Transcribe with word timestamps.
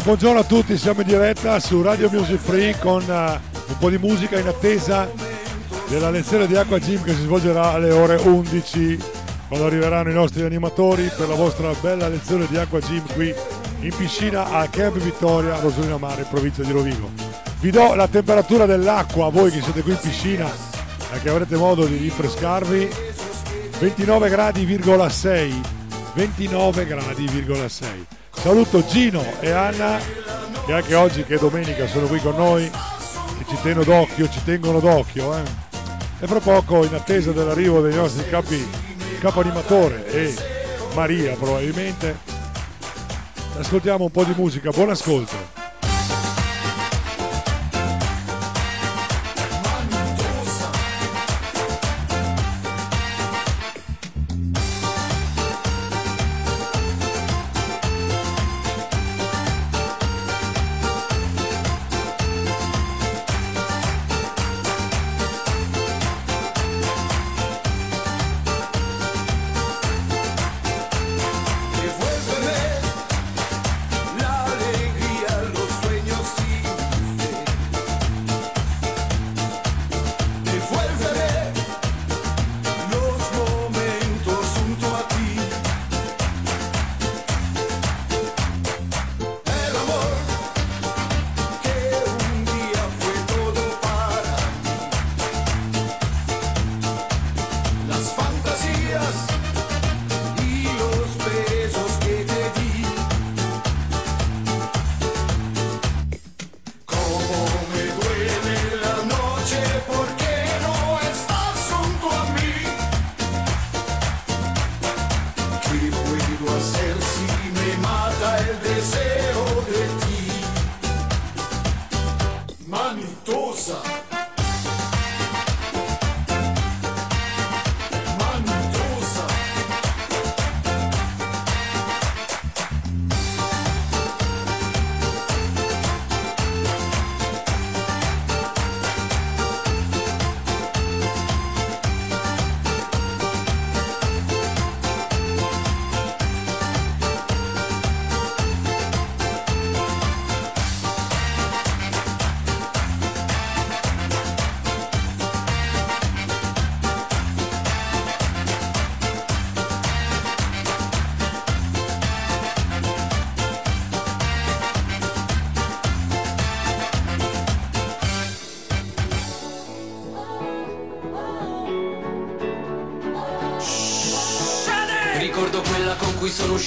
Allora, 0.00 0.16
buongiorno 0.16 0.40
a 0.40 0.44
tutti, 0.44 0.78
siamo 0.78 1.02
in 1.02 1.08
diretta 1.08 1.60
su 1.60 1.82
Radio 1.82 2.08
Music 2.10 2.38
Free 2.38 2.78
con 2.78 3.02
eh, 3.02 3.40
un 3.66 3.78
po' 3.78 3.90
di 3.90 3.98
musica 3.98 4.38
in 4.38 4.46
attesa 4.46 5.10
della 5.88 6.08
lezione 6.08 6.46
di 6.46 6.56
Acqua 6.56 6.78
Gym 6.78 7.02
che 7.02 7.12
si 7.12 7.22
svolgerà 7.22 7.72
alle 7.72 7.90
ore 7.90 8.16
11 8.16 8.98
quando 9.48 9.66
arriveranno 9.66 10.08
i 10.08 10.14
nostri 10.14 10.42
animatori 10.42 11.10
per 11.14 11.28
la 11.28 11.34
vostra 11.34 11.70
bella 11.82 12.08
lezione 12.08 12.46
di 12.48 12.56
Acqua 12.56 12.78
Gym 12.80 13.02
qui 13.12 13.34
in 13.80 13.94
piscina 13.94 14.50
a 14.50 14.66
Camp 14.68 14.96
Vittoria, 14.96 15.60
Rosolina 15.60 15.98
Mare, 15.98 16.22
in 16.22 16.28
provincia 16.30 16.62
di 16.62 16.72
Rovigo. 16.72 17.10
Vi 17.60 17.70
do 17.70 17.94
la 17.94 18.08
temperatura 18.08 18.64
dell'acqua, 18.64 19.28
voi 19.28 19.50
che 19.50 19.60
siete 19.60 19.82
qui 19.82 19.92
in 19.92 19.98
piscina 20.00 20.50
e 21.12 21.20
che 21.20 21.28
avrete 21.28 21.56
modo 21.56 21.84
di 21.84 21.96
rinfrescarvi, 21.96 22.88
29 23.78 24.30
gradi,6 24.30 25.52
29 26.14 26.86
gradi,6 26.86 28.18
saluto 28.40 28.82
Gino 28.86 29.22
e 29.40 29.50
Anna 29.50 29.98
che 30.64 30.72
anche 30.72 30.94
oggi 30.94 31.24
che 31.24 31.34
è 31.34 31.38
domenica 31.38 31.86
sono 31.86 32.06
qui 32.06 32.20
con 32.20 32.34
noi 32.36 32.70
che 32.70 33.44
ci 33.46 33.56
tengono 33.60 33.84
d'occhio 33.84 34.30
ci 34.30 34.42
tengono 34.44 34.80
d'occhio 34.80 35.36
eh. 35.36 35.42
e 36.20 36.26
fra 36.26 36.40
poco 36.40 36.84
in 36.84 36.94
attesa 36.94 37.32
dell'arrivo 37.32 37.82
dei 37.82 37.94
nostri 37.94 38.26
capi 38.30 38.66
capo 39.20 39.40
animatore 39.40 40.06
e 40.10 40.34
Maria 40.94 41.34
probabilmente 41.34 42.16
ascoltiamo 43.58 44.04
un 44.04 44.10
po' 44.10 44.24
di 44.24 44.32
musica 44.34 44.70
buon 44.70 44.88
ascolto 44.88 45.59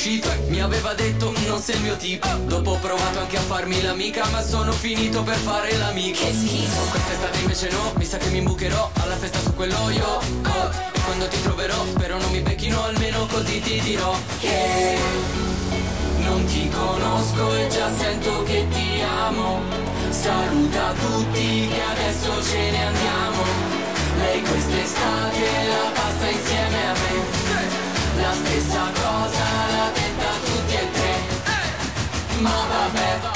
e 0.06 0.20
mi 0.50 0.60
aveva 0.60 0.94
detto 0.94 1.34
non 1.48 1.62
sei 1.62 1.76
il 1.76 1.82
mio 1.82 1.96
tipo 1.96 2.28
Dopo 2.46 2.72
ho 2.72 2.78
provato 2.78 3.20
anche 3.20 3.38
a 3.38 3.42
farmi 3.42 3.82
l'amica 3.82 4.28
ma 4.32 4.42
sono 4.42 4.74
finito 4.74 5.24
per 5.24 5.38
fare 5.38 5.78
l'amico. 5.78 6.26
Che 6.26 6.34
schifo. 6.34 6.82
Quest'estate 6.90 7.40
invece 7.40 7.70
no, 7.70 7.94
mi 7.96 8.04
sa 8.04 8.18
che 8.18 8.28
mi 8.28 8.40
imbucherò 8.40 8.92
alla 9.00 9.16
festa 9.16 9.40
su 9.40 9.54
quello 9.54 9.90
io 9.92 10.06
oh, 10.06 10.70
E 10.92 11.00
quando 11.06 11.26
ti 11.30 11.42
troverò 11.42 11.86
spero 11.86 12.18
non 12.18 12.32
mi 12.32 12.42
becchino 12.42 12.84
almeno 12.84 13.26
così 13.28 13.62
ti 13.62 13.80
dirò 13.80 14.14
Che 14.42 14.98
non 16.26 16.44
ti 16.46 16.70
conosco 16.70 17.56
e 17.56 17.68
già 17.70 17.90
sento 17.98 18.44
che 18.44 18.68
ti 18.72 19.02
amo. 19.02 19.62
Saluta 20.10 20.94
tutti 21.00 21.70
che 21.70 21.82
adesso 21.82 22.44
ce 22.44 22.72
ne 22.72 22.86
andiamo. 22.88 23.44
Lei 24.18 24.42
quest'estate 24.42 25.40
la 25.68 25.92
passa 25.94 26.30
insieme 26.30 26.88
a 26.88 26.92
me. 26.92 28.22
La 28.22 28.34
stessa 28.34 28.92
cosa 28.94 29.63
tre 32.44 32.84
Ma 32.94 33.33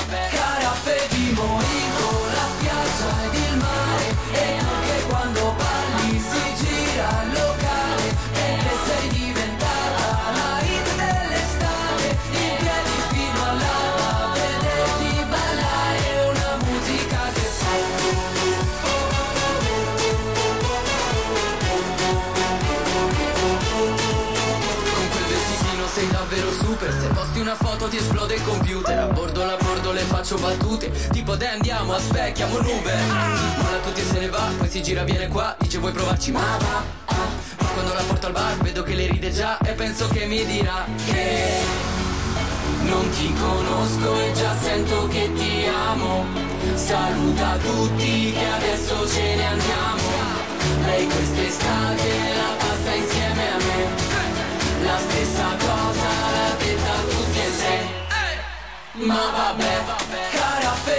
davvero 26.27 26.51
super. 26.51 26.91
Se 26.91 27.07
posti 27.07 27.39
una 27.39 27.55
foto 27.55 27.87
ti 27.87 27.97
esplode 27.97 28.35
il 28.35 28.43
computer. 28.43 28.97
A 28.99 29.05
bordo 29.07 29.45
la 29.45 29.55
bordo 29.55 29.91
le 29.91 30.01
faccio 30.01 30.37
battute. 30.37 30.91
Tipo 31.11 31.35
dai 31.35 31.53
andiamo, 31.53 31.93
aspecchiamo 31.93 32.59
un 32.59 32.65
Uber 32.65 33.01
Molla 33.57 33.77
tutti 33.77 34.01
e 34.01 34.03
se 34.03 34.19
ne 34.19 34.29
va, 34.29 34.49
poi 34.57 34.69
si 34.69 34.81
gira 34.81 35.03
viene 35.03 35.27
qua 35.27 35.55
Dice 35.59 35.77
vuoi 35.77 35.91
provarci? 35.91 36.31
Ma 36.31 36.57
va 36.59 36.83
ah. 37.05 37.15
Ma 37.59 37.67
quando 37.67 37.93
la 37.93 38.01
porto 38.01 38.27
al 38.27 38.31
bar 38.33 38.57
vedo 38.57 38.83
che 38.83 38.93
le 38.93 39.07
ride 39.07 39.31
già 39.31 39.57
E 39.59 39.71
penso 39.73 40.07
che 40.09 40.25
mi 40.25 40.45
dirà 40.45 40.85
che 41.05 41.61
Non 42.83 43.09
ti 43.09 43.33
conosco 43.33 44.19
e 44.19 44.31
già 44.33 44.55
sento 44.61 45.07
che 45.07 45.31
ti 45.33 45.65
amo. 45.65 46.25
Saluta 46.75 47.57
tutti 47.57 48.33
che 48.33 48.45
adesso 48.45 49.07
ce 49.07 49.35
ne 49.35 49.45
andiamo. 49.45 50.01
Lei 50.85 51.05
quest'estate 51.05 52.09
la 52.35 52.55
passa 52.57 52.93
insieme 52.93 53.51
a 53.51 53.57
me. 53.57 54.05
La 54.83 54.97
stessa 54.99 55.43
cosa 55.57 55.66
Ma 58.99 59.29
vabbè, 59.31 59.83
caraffe 60.31 60.95
di 60.95 60.96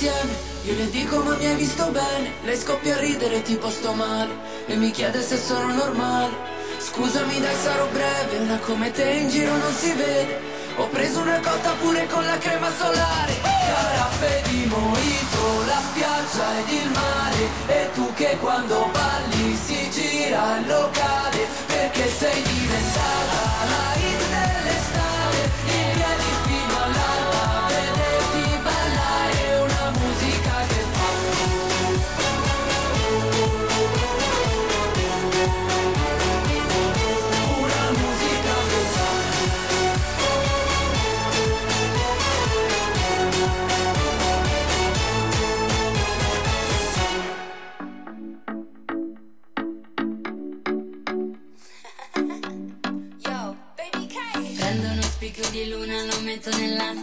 insieme, 0.00 0.32
io 0.64 0.74
le 0.76 0.90
dico 0.90 1.22
ma 1.22 1.36
mi 1.36 1.44
hai 1.44 1.56
visto 1.56 1.84
bene? 1.90 2.32
Lei 2.44 2.56
scoppia 2.56 2.96
a 2.96 3.00
ridere 3.00 3.42
tipo 3.42 3.68
sto 3.68 3.92
male. 3.92 4.32
E 4.66 4.74
mi 4.76 4.90
chiede 4.90 5.20
se 5.20 5.36
sono 5.36 5.74
normale. 5.74 6.32
Scusami 6.78 7.38
dai 7.38 7.54
sarò 7.62 7.86
breve, 7.88 8.38
una 8.38 8.58
come 8.60 8.90
te 8.92 9.10
in 9.10 9.28
giro 9.28 9.54
non 9.54 9.72
si 9.74 9.92
vede. 9.92 10.40
Ho 10.76 10.86
preso 10.86 11.20
una 11.20 11.38
cotta 11.40 11.72
pure 11.82 12.06
con 12.06 12.24
la 12.24 12.38
crema 12.38 12.70
solare. 12.78 13.34
Caraffe 13.42 14.42
di 14.48 14.64
mojito, 14.64 15.64
la 15.66 15.82
spiaggia 15.90 16.58
ed 16.60 16.68
il 16.82 16.90
mare. 16.90 17.48
E 17.66 17.90
tu 17.92 18.10
che 18.14 18.38
quando 18.40 18.88
balli 18.92 19.54
si 19.54 19.90
gira 19.90 20.58
il 20.58 20.66
locale 20.66 21.46
Perché 21.66 22.08
sei 22.08 22.42
diventata 22.42 23.38
la 23.68 23.94
hit 23.96 24.18
dell'estate 24.18 24.69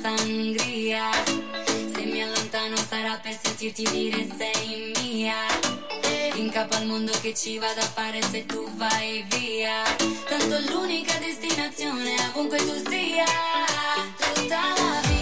sangria. 0.01 1.09
Se 1.93 2.05
mi 2.05 2.21
allontano 2.21 2.75
sarà 2.77 3.19
per 3.21 3.37
sentirti 3.41 3.83
dire 3.91 4.27
sei 4.37 4.91
mia. 5.01 5.35
In 6.35 6.49
capo 6.51 6.75
al 6.75 6.85
mondo 6.85 7.11
che 7.21 7.33
ci 7.33 7.57
vado 7.57 7.79
a 7.79 7.83
fare 7.83 8.21
se 8.21 8.45
tu 8.45 8.69
vai 8.75 9.25
via. 9.29 9.83
Tanto 10.27 10.59
l'unica 10.71 11.17
destinazione 11.17 12.13
ovunque 12.29 12.57
tu 12.57 12.89
sia. 12.89 13.25
Tutta 14.33 14.59
la 14.59 15.01
vita 15.07 15.16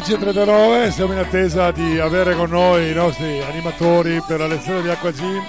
10.39, 0.00 0.90
siamo 0.90 1.12
in 1.12 1.18
attesa 1.18 1.70
di 1.72 1.98
avere 1.98 2.34
con 2.34 2.48
noi 2.48 2.90
i 2.90 2.94
nostri 2.94 3.42
animatori 3.42 4.22
per 4.26 4.38
la 4.38 4.46
lezione 4.46 4.80
di 4.80 4.88
Acqua 4.88 5.10
Gym. 5.10 5.42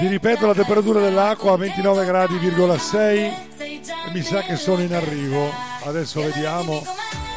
Vi 0.00 0.06
ripeto 0.06 0.46
la 0.46 0.54
temperatura 0.54 1.00
dell'acqua 1.00 1.52
a 1.52 1.58
29 1.58 2.06
gradi,6 2.06 2.96
e 2.96 3.34
mi 4.14 4.22
sa 4.22 4.40
che 4.40 4.56
sono 4.56 4.80
in 4.80 4.94
arrivo. 4.94 5.52
Adesso 5.84 6.22
vediamo. 6.22 6.82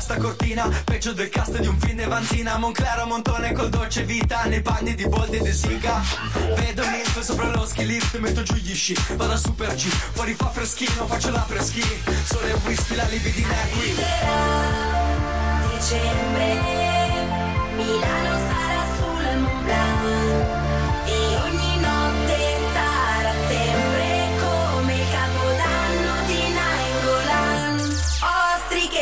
sta 0.09 0.17
cortina 0.17 0.67
Peggio 0.83 1.13
del 1.13 1.29
cast 1.29 1.59
di 1.59 1.67
un 1.67 1.77
film 1.77 2.07
vanzina. 2.07 2.57
Monclero 2.57 3.05
Montone 3.05 3.53
col 3.53 3.69
dolce 3.69 4.03
vita 4.03 4.43
Nei 4.45 4.61
panni 4.61 4.95
di 4.95 5.07
Boldi 5.07 5.37
e 5.37 5.41
di 5.41 5.53
Siga 5.53 6.01
Vedo 6.55 6.87
Milf 6.87 7.19
sopra 7.19 7.51
lo 7.51 7.65
ski 7.67 7.85
lift 7.85 8.17
Metto 8.17 8.41
giù 8.41 8.55
gli 8.55 8.73
sci, 8.73 8.95
vado 9.15 9.33
a 9.33 9.37
Super 9.37 9.75
G. 9.75 9.87
Fuori 10.13 10.33
fa 10.33 10.49
freschino, 10.49 11.05
faccio 11.05 11.29
la 11.29 11.45
preschi 11.47 11.83
Sole 12.25 12.49
e 12.49 12.53
whisky, 12.65 12.95
la 12.95 13.03
libidina 13.03 13.53
è 13.53 13.69
qui 13.69 13.95
dicembre 15.77 16.57
Milano 17.75 18.38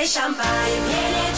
champagne. 0.07 1.36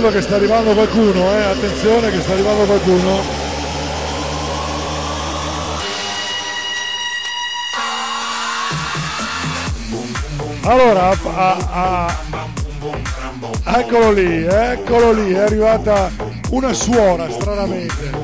Vedo 0.00 0.12
che 0.14 0.22
sta 0.22 0.36
arrivando 0.36 0.72
qualcuno, 0.72 1.30
eh. 1.30 1.42
Attenzione 1.42 2.10
che 2.10 2.22
sta 2.22 2.32
arrivando 2.32 2.64
qualcuno. 2.64 3.20
Allora, 10.62 11.10
a- 11.10 11.56
a- 11.70 12.18
eccolo 13.78 14.12
lì, 14.12 14.42
eccolo 14.46 15.12
lì, 15.12 15.32
è 15.34 15.40
arrivata 15.40 16.10
una 16.52 16.72
suora 16.72 17.30
stranamente. 17.30 18.19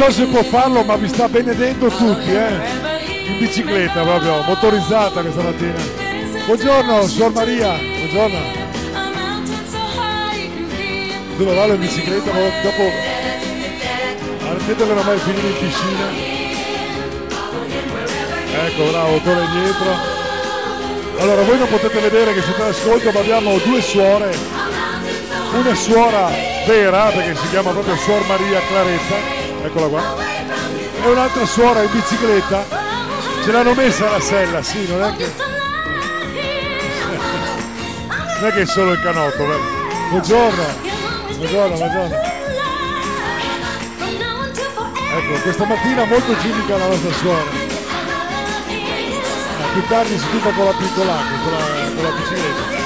So 0.00 0.10
se 0.10 0.24
può 0.24 0.42
farlo, 0.42 0.82
ma 0.82 0.96
vi 0.96 1.08
sta 1.08 1.28
benedendo 1.28 1.88
tutti, 1.88 2.32
eh. 2.32 2.88
In 3.26 3.38
bicicletta 3.38 4.00
proprio, 4.00 4.40
motorizzata 4.46 5.20
questa 5.20 5.42
mattina. 5.42 5.78
Buongiorno, 6.46 7.06
suor 7.06 7.32
Maria, 7.32 7.76
buongiorno. 7.76 8.38
Dove 11.36 11.54
vado 11.54 11.72
in 11.74 11.80
bicicletta, 11.80 12.30
dopo... 12.32 13.18
Che 14.66 14.84
non 14.84 15.04
mai 15.04 15.18
finire 15.18 15.48
in 15.48 15.58
piscina. 15.58 16.06
Ecco, 18.64 18.90
bravo, 18.90 19.18
torna 19.18 19.42
indietro. 19.42 19.96
Allora, 21.18 21.42
voi 21.42 21.58
non 21.58 21.68
potete 21.68 21.98
vedere 21.98 22.32
che 22.34 22.42
siete 22.42 22.62
all'ascolto, 22.62 23.10
ma 23.12 23.20
abbiamo 23.20 23.58
due 23.58 23.82
suore. 23.82 24.34
Una 25.52 25.74
suora 25.74 26.30
vera, 26.66 27.06
perché 27.06 27.34
si 27.34 27.48
chiama 27.50 27.72
proprio 27.72 27.96
Suor 27.96 28.24
Maria 28.26 28.60
Claretta, 28.66 29.39
eccola 29.64 29.86
qua. 29.86 30.02
E 31.02 31.08
un'altra 31.08 31.46
suora 31.46 31.82
in 31.82 31.90
bicicletta. 31.90 32.64
Ce 33.42 33.52
l'hanno 33.52 33.74
messa 33.74 34.10
la 34.10 34.20
sella, 34.20 34.62
sì, 34.62 34.86
non 34.88 35.02
è 35.02 35.16
che... 35.16 35.32
Non 38.40 38.48
è 38.48 38.52
che 38.52 38.62
è 38.62 38.66
solo 38.66 38.92
il 38.92 39.00
canotto, 39.02 39.46
vero? 39.46 39.60
Buongiorno, 40.08 40.64
buongiorno, 41.36 41.76
buongiorno. 41.76 42.16
Ecco, 45.12 45.40
questa 45.42 45.64
mattina 45.66 46.04
molto 46.04 46.38
cinica 46.40 46.76
la 46.76 46.86
nostra 46.86 47.12
suora. 47.12 47.42
Ah, 49.60 49.72
più 49.72 49.86
tardi 49.88 50.18
si 50.18 50.30
tuffa 50.30 50.50
con 50.52 50.64
la 50.64 50.72
piccolacca, 50.72 51.38
con 51.42 51.52
la, 51.52 51.58
con 51.94 52.02
la 52.02 52.10
bicicletta. 52.10 52.79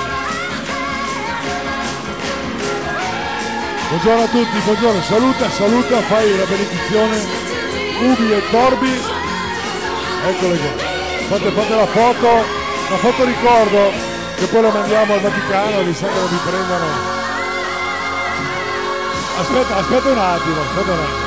Buongiorno 3.94 4.24
a 4.24 4.26
tutti, 4.26 4.58
buongiorno, 4.64 5.02
saluta, 5.02 5.48
saluta, 5.50 6.00
fai 6.00 6.36
la 6.36 6.44
benedizione, 6.46 7.16
Ubi 8.00 8.32
e 8.32 8.42
Torbi, 8.50 8.90
eccole 10.26 10.58
qua, 10.58 10.70
fate, 11.28 11.50
fate 11.52 11.74
la 11.76 11.86
foto, 11.86 12.26
la 12.90 12.96
foto 12.96 13.24
ricordo 13.24 13.92
che 14.34 14.46
poi 14.46 14.62
la 14.62 14.70
mandiamo 14.72 15.14
al 15.14 15.20
Vaticano, 15.20 15.84
mi 15.84 15.94
sa 15.94 16.08
che 16.08 16.18
non 16.18 16.28
mi 16.28 16.38
prendano. 16.44 16.86
Aspetta, 19.38 19.76
aspetta 19.76 20.08
un 20.08 20.18
attimo, 20.18 20.60
aspetta 20.60 20.92
un 20.92 20.98
attimo. 20.98 21.23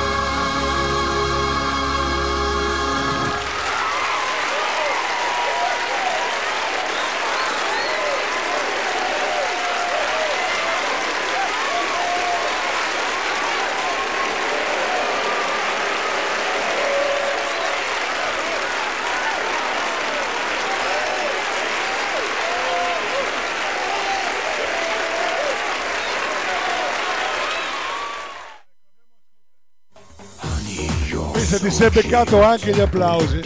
Ti 31.68 31.74
sei 31.74 31.90
beccato 31.90 32.42
anche 32.42 32.72
gli 32.72 32.80
applausi. 32.80 33.40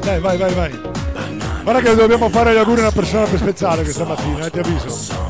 Dai, 0.00 0.20
vai, 0.20 0.36
vai, 0.38 0.54
vai. 0.54 0.80
Guarda 1.62 1.82
che 1.82 1.94
dobbiamo 1.94 2.30
fare 2.30 2.54
gli 2.54 2.56
auguri 2.56 2.80
a 2.80 2.84
una 2.84 2.92
persona 2.92 3.26
per 3.26 3.38
speciale 3.38 3.82
questa 3.82 4.04
mattina, 4.04 4.46
eh, 4.46 4.50
ti 4.50 4.58
avviso. 4.58 5.27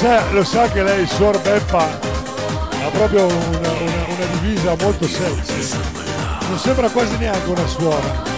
Sa, 0.00 0.30
lo 0.32 0.44
sa 0.44 0.68
che 0.70 0.82
lei, 0.82 1.06
Suor 1.06 1.40
Beppa, 1.42 1.84
ha 1.84 2.88
proprio 2.90 3.26
una, 3.26 3.58
una- 3.58 4.04
una 4.08 4.26
divisa 4.40 4.74
molto 4.80 5.06
sexy. 5.06 5.78
Non 6.48 6.58
sembra 6.58 6.88
quasi 6.88 7.16
neanche 7.18 7.48
una 7.50 7.66
suora. 7.66 8.28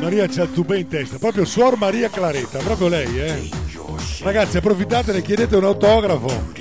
Maria 0.00 0.26
c'ha 0.28 0.44
il 0.44 0.52
tubè 0.52 0.76
in 0.78 0.88
testa, 0.88 1.18
proprio 1.18 1.44
Suor 1.44 1.76
Maria 1.76 2.08
Claretta, 2.08 2.58
proprio 2.60 2.88
lei, 2.88 3.18
eh. 3.20 3.48
Ragazzi, 4.22 4.56
approfittatene, 4.56 5.22
chiedete 5.22 5.56
un 5.56 5.64
autografo. 5.64 6.52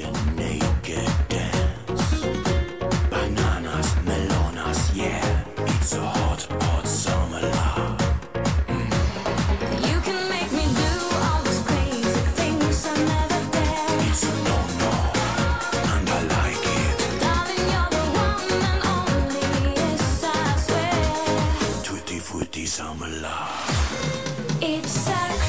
It's 24.62 25.08
a 25.10 25.47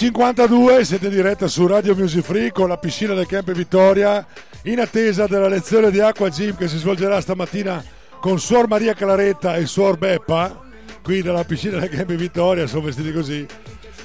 10.52, 0.00 0.80
siete 0.80 1.08
in 1.08 1.12
diretta 1.12 1.46
su 1.46 1.66
Radio 1.66 1.94
Music 1.94 2.24
Free 2.24 2.52
con 2.52 2.70
la 2.70 2.78
piscina 2.78 3.12
del 3.12 3.26
Camp 3.26 3.52
Vittoria 3.52 4.26
in 4.62 4.80
attesa 4.80 5.26
della 5.26 5.46
lezione 5.46 5.90
di 5.90 6.00
Acqua 6.00 6.30
Gym 6.30 6.56
che 6.56 6.68
si 6.68 6.78
svolgerà 6.78 7.20
stamattina 7.20 7.84
con 8.18 8.40
Suor 8.40 8.66
Maria 8.66 8.94
Claretta 8.94 9.56
e 9.56 9.66
Suor 9.66 9.98
Beppa 9.98 10.62
qui 11.02 11.20
dalla 11.20 11.44
piscina 11.44 11.80
del 11.80 11.90
Camp 11.90 12.14
Vittoria, 12.14 12.66
sono 12.66 12.84
vestiti 12.84 13.12
così. 13.12 13.46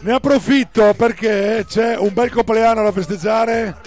Ne 0.01 0.12
approfitto 0.12 0.93
perché 0.97 1.63
c'è 1.65 1.95
un 1.97 2.12
bel 2.12 2.29
compleanno 2.29 2.84
da 2.84 2.91
festeggiare. 2.91 3.77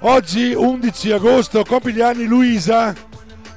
Oggi 0.00 0.52
11 0.52 1.12
agosto 1.12 1.64
compie 1.64 1.94
gli 1.94 2.02
anni 2.02 2.26
Luisa. 2.26 2.94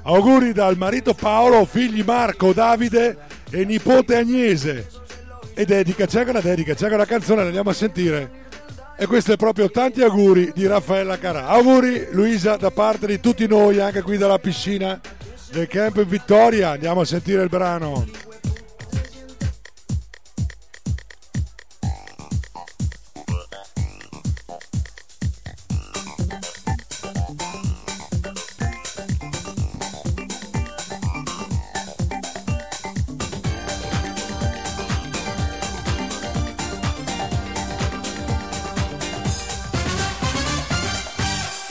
Auguri 0.04 0.54
dal 0.54 0.78
marito 0.78 1.14
Paolo, 1.14 1.66
figli 1.66 2.04
Marco, 2.06 2.54
Davide 2.54 3.18
e 3.50 3.66
nipote 3.66 4.16
Agnese 4.16 4.98
e 5.58 5.66
dedica, 5.66 6.06
c'è 6.06 6.24
una 6.24 6.40
dedica, 6.40 6.76
c'è 6.76 6.88
una 6.94 7.06
canzone, 7.06 7.42
la 7.42 7.48
andiamo 7.48 7.72
a 7.72 7.74
sentire. 7.74 8.30
E 8.96 9.08
questo 9.08 9.34
è 9.34 9.38
proprio 9.38 9.72
tanti 9.72 10.04
auguri 10.04 10.52
di 10.54 10.68
Raffaella 10.68 11.18
Carà. 11.18 11.48
Auguri 11.48 12.10
Luisa 12.12 12.58
da 12.58 12.70
parte 12.70 13.08
di 13.08 13.20
tutti 13.20 13.48
noi, 13.48 13.80
anche 13.80 14.04
qui 14.04 14.18
dalla 14.18 14.38
piscina 14.38 15.02
del 15.50 15.66
Camp 15.66 16.06
Vittoria. 16.06 16.70
Andiamo 16.72 17.02
a 17.02 17.06
sentire 17.06 17.42
il 17.42 17.50
brano. 17.50 18.06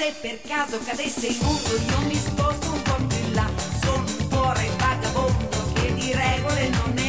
Se 0.07 0.15
per 0.21 0.41
caso 0.47 0.79
cadesse 0.85 1.27
il 1.27 1.37
mondo 1.43 1.75
io 1.75 2.07
mi 2.07 2.15
sposto 2.15 2.71
un 2.71 2.83
po' 2.83 2.95
più 3.09 3.19
in 3.27 3.35
là. 3.35 3.51
Sono 3.83 4.05
un 4.07 4.29
cuore 4.29 4.71
vagabondo 4.79 5.73
che 5.73 5.95
di 5.95 6.13
regole 6.13 6.69
non 6.69 6.93
ne 6.95 7.06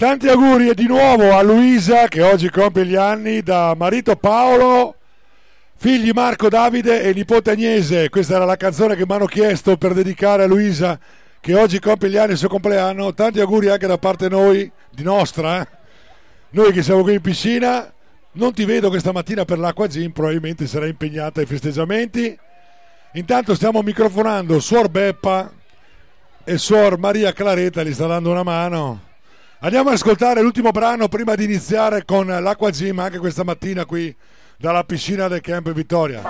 Tanti 0.00 0.28
auguri 0.28 0.70
e 0.70 0.74
di 0.74 0.86
nuovo 0.86 1.36
a 1.36 1.42
Luisa 1.42 2.08
che 2.08 2.22
oggi 2.22 2.48
compie 2.48 2.86
gli 2.86 2.96
anni 2.96 3.42
da 3.42 3.74
marito 3.76 4.16
Paolo, 4.16 4.94
figli 5.76 6.10
Marco 6.14 6.48
Davide 6.48 7.02
e 7.02 7.12
nipote 7.12 7.50
Agnese. 7.50 8.08
Questa 8.08 8.36
era 8.36 8.46
la 8.46 8.56
canzone 8.56 8.96
che 8.96 9.04
mi 9.06 9.12
hanno 9.12 9.26
chiesto 9.26 9.76
per 9.76 9.92
dedicare 9.92 10.44
a 10.44 10.46
Luisa 10.46 10.98
che 11.38 11.54
oggi 11.54 11.78
compie 11.80 12.08
gli 12.08 12.16
anni 12.16 12.28
del 12.28 12.38
suo 12.38 12.48
compleanno. 12.48 13.12
Tanti 13.12 13.40
auguri 13.40 13.68
anche 13.68 13.86
da 13.86 13.98
parte 13.98 14.30
noi, 14.30 14.72
di 14.88 15.02
nostra. 15.02 15.60
eh. 15.60 15.68
Noi 16.52 16.72
che 16.72 16.82
siamo 16.82 17.02
qui 17.02 17.12
in 17.12 17.20
piscina, 17.20 17.92
non 18.32 18.54
ti 18.54 18.64
vedo 18.64 18.88
questa 18.88 19.12
mattina 19.12 19.44
per 19.44 19.58
l'acqua 19.58 19.86
gym, 19.86 20.12
probabilmente 20.12 20.66
sarai 20.66 20.88
impegnata 20.88 21.40
ai 21.40 21.46
festeggiamenti. 21.46 22.38
Intanto 23.12 23.54
stiamo 23.54 23.82
microfonando 23.82 24.60
Suor 24.60 24.88
Beppa 24.88 25.52
e 26.42 26.56
Suor 26.56 26.96
Maria 26.96 27.34
Claretta, 27.34 27.82
gli 27.82 27.92
sta 27.92 28.06
dando 28.06 28.30
una 28.30 28.42
mano. 28.42 29.08
Andiamo 29.62 29.90
ad 29.90 29.96
ascoltare 29.96 30.40
l'ultimo 30.40 30.70
brano 30.70 31.08
prima 31.08 31.34
di 31.34 31.44
iniziare 31.44 32.06
con 32.06 32.26
l'Aqua 32.26 32.70
Gym 32.70 32.98
anche 32.98 33.18
questa 33.18 33.44
mattina 33.44 33.84
qui 33.84 34.14
dalla 34.56 34.84
piscina 34.84 35.28
del 35.28 35.42
Camp 35.42 35.70
Vittoria. 35.72 36.22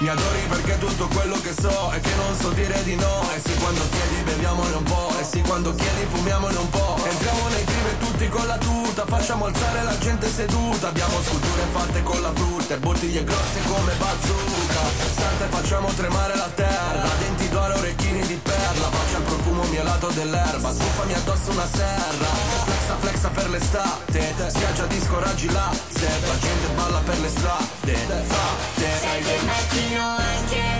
Mi 0.00 0.08
adori 0.08 0.40
perché 0.46 0.78
tutto 0.78 1.08
quello 1.08 1.27
so 1.68 1.90
è 1.90 2.00
che 2.00 2.14
non 2.14 2.34
so 2.40 2.50
dire 2.50 2.82
di 2.84 2.94
no. 2.96 3.16
E 3.34 3.40
sì 3.44 3.54
quando 3.58 3.82
chiedi 3.90 4.22
beviamone 4.22 4.74
un 4.74 4.82
po' 4.84 5.12
E 5.20 5.24
sì 5.24 5.40
quando 5.42 5.74
chiedi 5.74 6.06
fumiamone 6.10 6.56
un 6.56 6.70
po' 6.70 6.96
Entriamo 7.04 7.48
nei 7.48 7.64
club 7.64 7.86
e 7.86 7.98
tutti 7.98 8.28
con 8.28 8.46
la 8.46 8.58
tuta. 8.58 9.04
Facciamo 9.06 9.46
alzare 9.46 9.82
la 9.82 9.98
gente 9.98 10.28
seduta. 10.28 10.88
Abbiamo 10.88 11.20
sculture 11.22 11.66
fatte 11.72 12.02
con 12.02 12.20
la 12.22 12.32
frutta 12.34 12.74
E 12.74 12.78
bottiglie 12.78 13.24
grosse 13.24 13.60
come 13.66 13.92
bazooka. 13.94 14.82
Santa 15.16 15.44
e 15.44 15.48
facciamo 15.48 15.88
tremare 15.92 16.36
la 16.36 16.50
terra. 16.54 17.08
Denti 17.18 17.48
d'oro, 17.48 17.74
orecchini 17.74 18.26
di 18.26 18.38
perla. 18.42 18.88
Bacia 18.88 19.18
il 19.18 19.24
profumo 19.24 19.62
mielato 19.64 20.08
dell'erba. 20.08 20.72
Sbuffami 20.72 21.14
addosso 21.14 21.50
una 21.50 21.66
serra. 21.66 22.30
Flexa 22.64 22.96
flexa 22.98 23.28
per 23.28 23.50
l'estate. 23.50 24.34
Spiaggia 24.48 24.86
disco 24.86 25.18
raggi 25.20 25.50
latte. 25.50 26.06
La 26.26 26.38
gente 26.38 26.66
balla 26.74 27.00
per 27.00 27.18
le 27.20 27.28
strade. 27.28 27.96
Frate 28.28 28.98
Sei 29.00 29.22
del 29.22 29.44
mattino 29.44 30.16
anche 30.16 30.77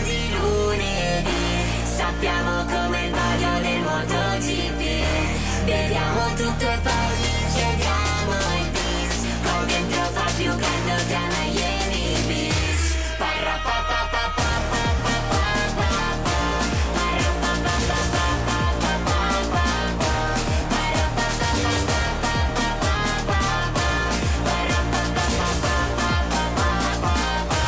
Sappiamo 2.20 2.64
come 2.64 3.06
il 3.06 3.12
vaglio 3.12 3.60
del 3.60 3.80
MotoGP 3.80 4.82
Beviamo 5.64 6.34
tutto 6.34 6.68
e 6.68 6.78
poi 6.82 7.14
chiediamo 7.54 8.32
il 8.58 8.70
bis 8.74 9.14
Qua 9.40 9.64
dentro 9.64 10.02
fa 10.10 10.24
più 10.36 10.50
caldo 10.50 10.96
che 11.06 11.14
a 11.14 11.26
Miami 11.30 12.18
Beach 12.26 12.98
Parra 13.18 13.60
pa 13.62 13.84
pa 13.86 14.00
pa 14.10 14.34
pa 14.34 14.50
pa 14.66 14.82
pa 14.98 15.14
pa 15.30 15.46
pa 15.76 15.90
pa 16.26 16.42
Parra 16.98 17.30
pa 17.38 17.52
pa 17.62 17.74
pa 17.86 18.02
pa 18.10 18.26
pa 18.42 18.66
pa 18.82 18.98
pa 19.14 19.30
pa 19.54 19.70
pa 20.02 20.18
Parra 20.74 21.06
pa 21.14 21.26
pa 21.38 21.50
pa 21.54 21.70
pa 21.70 21.94
pa 21.94 22.66
pa 22.66 22.82
pa 22.82 22.98
pa 23.30 23.46
pa 23.78 23.90
Parra 24.42 24.80
pa 24.90 25.02
pa 25.14 25.26
pa 25.38 25.46
pa 25.62 26.10
pa 26.34 26.42
pa 26.58 26.70
pa 26.98 27.14
pa 27.48 27.62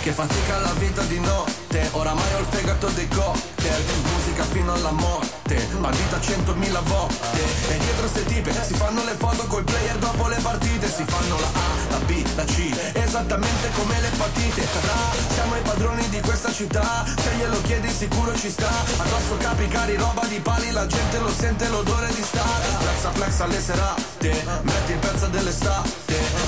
Che 0.00 0.12
fatica 0.12 0.58
la 0.58 0.72
vita 0.78 1.02
di 1.02 1.18
notte 1.18 1.88
Oramai 1.90 2.19
dei 2.94 3.08
cocktail 3.08 3.84
Musica 4.12 4.44
fino 4.44 4.72
alla 4.72 4.90
morte 4.90 5.68
Bandita 5.78 6.20
centomila 6.20 6.80
volte. 6.80 7.40
E 7.68 7.78
dietro 7.78 8.06
ste 8.08 8.24
tipe 8.24 8.52
si 8.66 8.74
fanno 8.74 9.02
le 9.04 9.14
foto 9.18 9.44
col 9.46 9.64
player 9.64 9.96
dopo 9.96 10.28
le 10.28 10.38
partite 10.40 10.88
Si 10.88 11.04
fanno 11.06 11.38
la 11.38 11.46
A, 11.46 11.90
la 11.90 11.98
B, 12.04 12.24
la 12.36 12.44
C 12.44 12.70
Esattamente 12.92 13.70
come 13.74 14.00
le 14.00 14.10
partite 14.16 14.62
Fra, 14.62 15.34
siamo 15.34 15.56
i 15.56 15.60
padroni 15.62 16.08
di 16.08 16.20
questa 16.20 16.52
città 16.52 17.04
Se 17.16 17.34
glielo 17.36 17.60
chiedi 17.62 17.88
sicuro 17.90 18.36
ci 18.36 18.50
sta. 18.50 18.68
Addosso 18.98 19.36
capi 19.38 19.66
cari, 19.68 19.96
roba 19.96 20.24
di 20.26 20.38
pali 20.40 20.70
La 20.70 20.86
gente 20.86 21.18
lo 21.18 21.30
sente 21.30 21.68
l'odore 21.68 22.08
di 22.14 22.22
star 22.22 22.60
Flexa 22.80 23.10
flexa 23.12 23.44
alle 23.44 23.60
serate 23.60 24.44
Metti 24.62 24.92
il 24.92 24.98
pezzo 24.98 25.26
dell'estate 25.26 25.88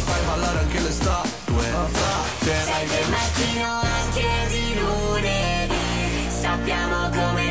Fai 0.05 0.20
ballare 0.26 0.59
anche 0.61 0.81
le 0.81 0.92
statue. 0.92 1.62
Frate 1.62 2.64
Sei 2.64 2.87
del 2.87 3.09
mattino 3.09 3.81
anche 3.81 4.51
Sappiamo 6.64 7.09
come 7.11 7.41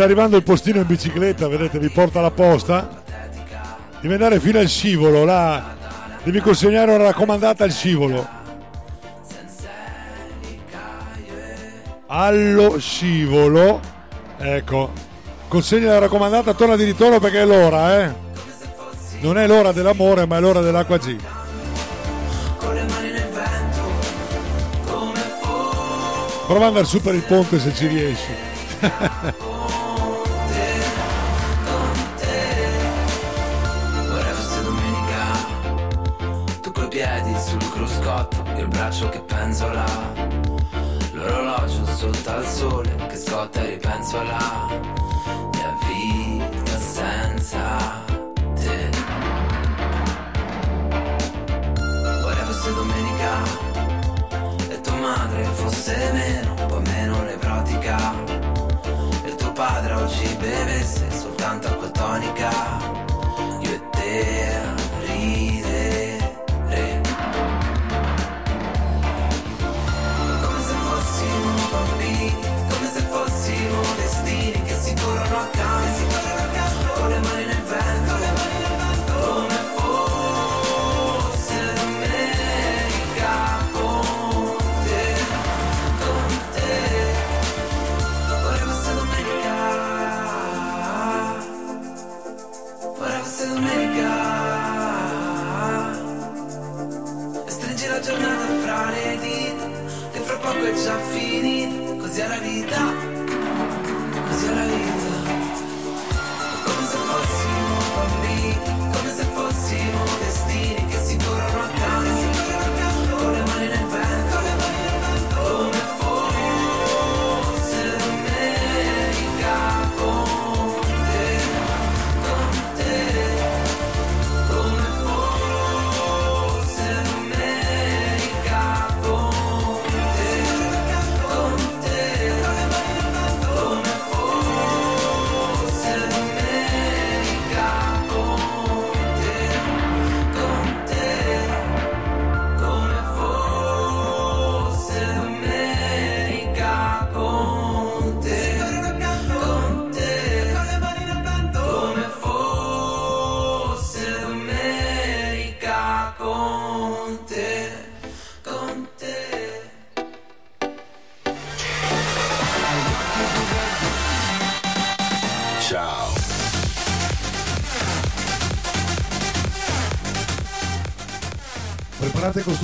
sta 0.00 0.08
arrivando 0.08 0.38
il 0.38 0.42
postino 0.42 0.78
in 0.78 0.86
bicicletta, 0.86 1.46
vedete, 1.46 1.78
vi 1.78 1.90
porta 1.90 2.22
la 2.22 2.30
posta. 2.30 3.02
Devi 4.00 4.14
andare 4.14 4.40
fino 4.40 4.58
al 4.58 4.66
scivolo, 4.66 5.26
là. 5.26 5.76
Devi 6.22 6.40
consegnare 6.40 6.94
una 6.94 7.04
raccomandata 7.04 7.64
al 7.64 7.70
scivolo. 7.70 8.26
Allo 12.06 12.78
scivolo. 12.78 13.78
Ecco. 14.38 14.90
Consegna 15.48 15.88
la 15.88 15.98
raccomandata, 15.98 16.54
torna 16.54 16.76
di 16.76 16.84
ritorno 16.84 17.20
perché 17.20 17.42
è 17.42 17.44
l'ora, 17.44 18.02
eh. 18.02 18.14
Non 19.20 19.36
è 19.36 19.46
l'ora 19.46 19.72
dell'amore, 19.72 20.24
ma 20.24 20.38
è 20.38 20.40
l'ora 20.40 20.62
dell'acqua 20.62 20.96
G. 20.96 21.16
Prova 26.46 26.60
ad 26.60 26.68
andare 26.68 26.86
su 26.86 27.02
per 27.02 27.14
il 27.14 27.22
ponte 27.22 27.60
se 27.60 27.74
ci 27.74 27.86
riesci. 27.86 28.32
ganz 44.00 44.12
voller 44.12 44.79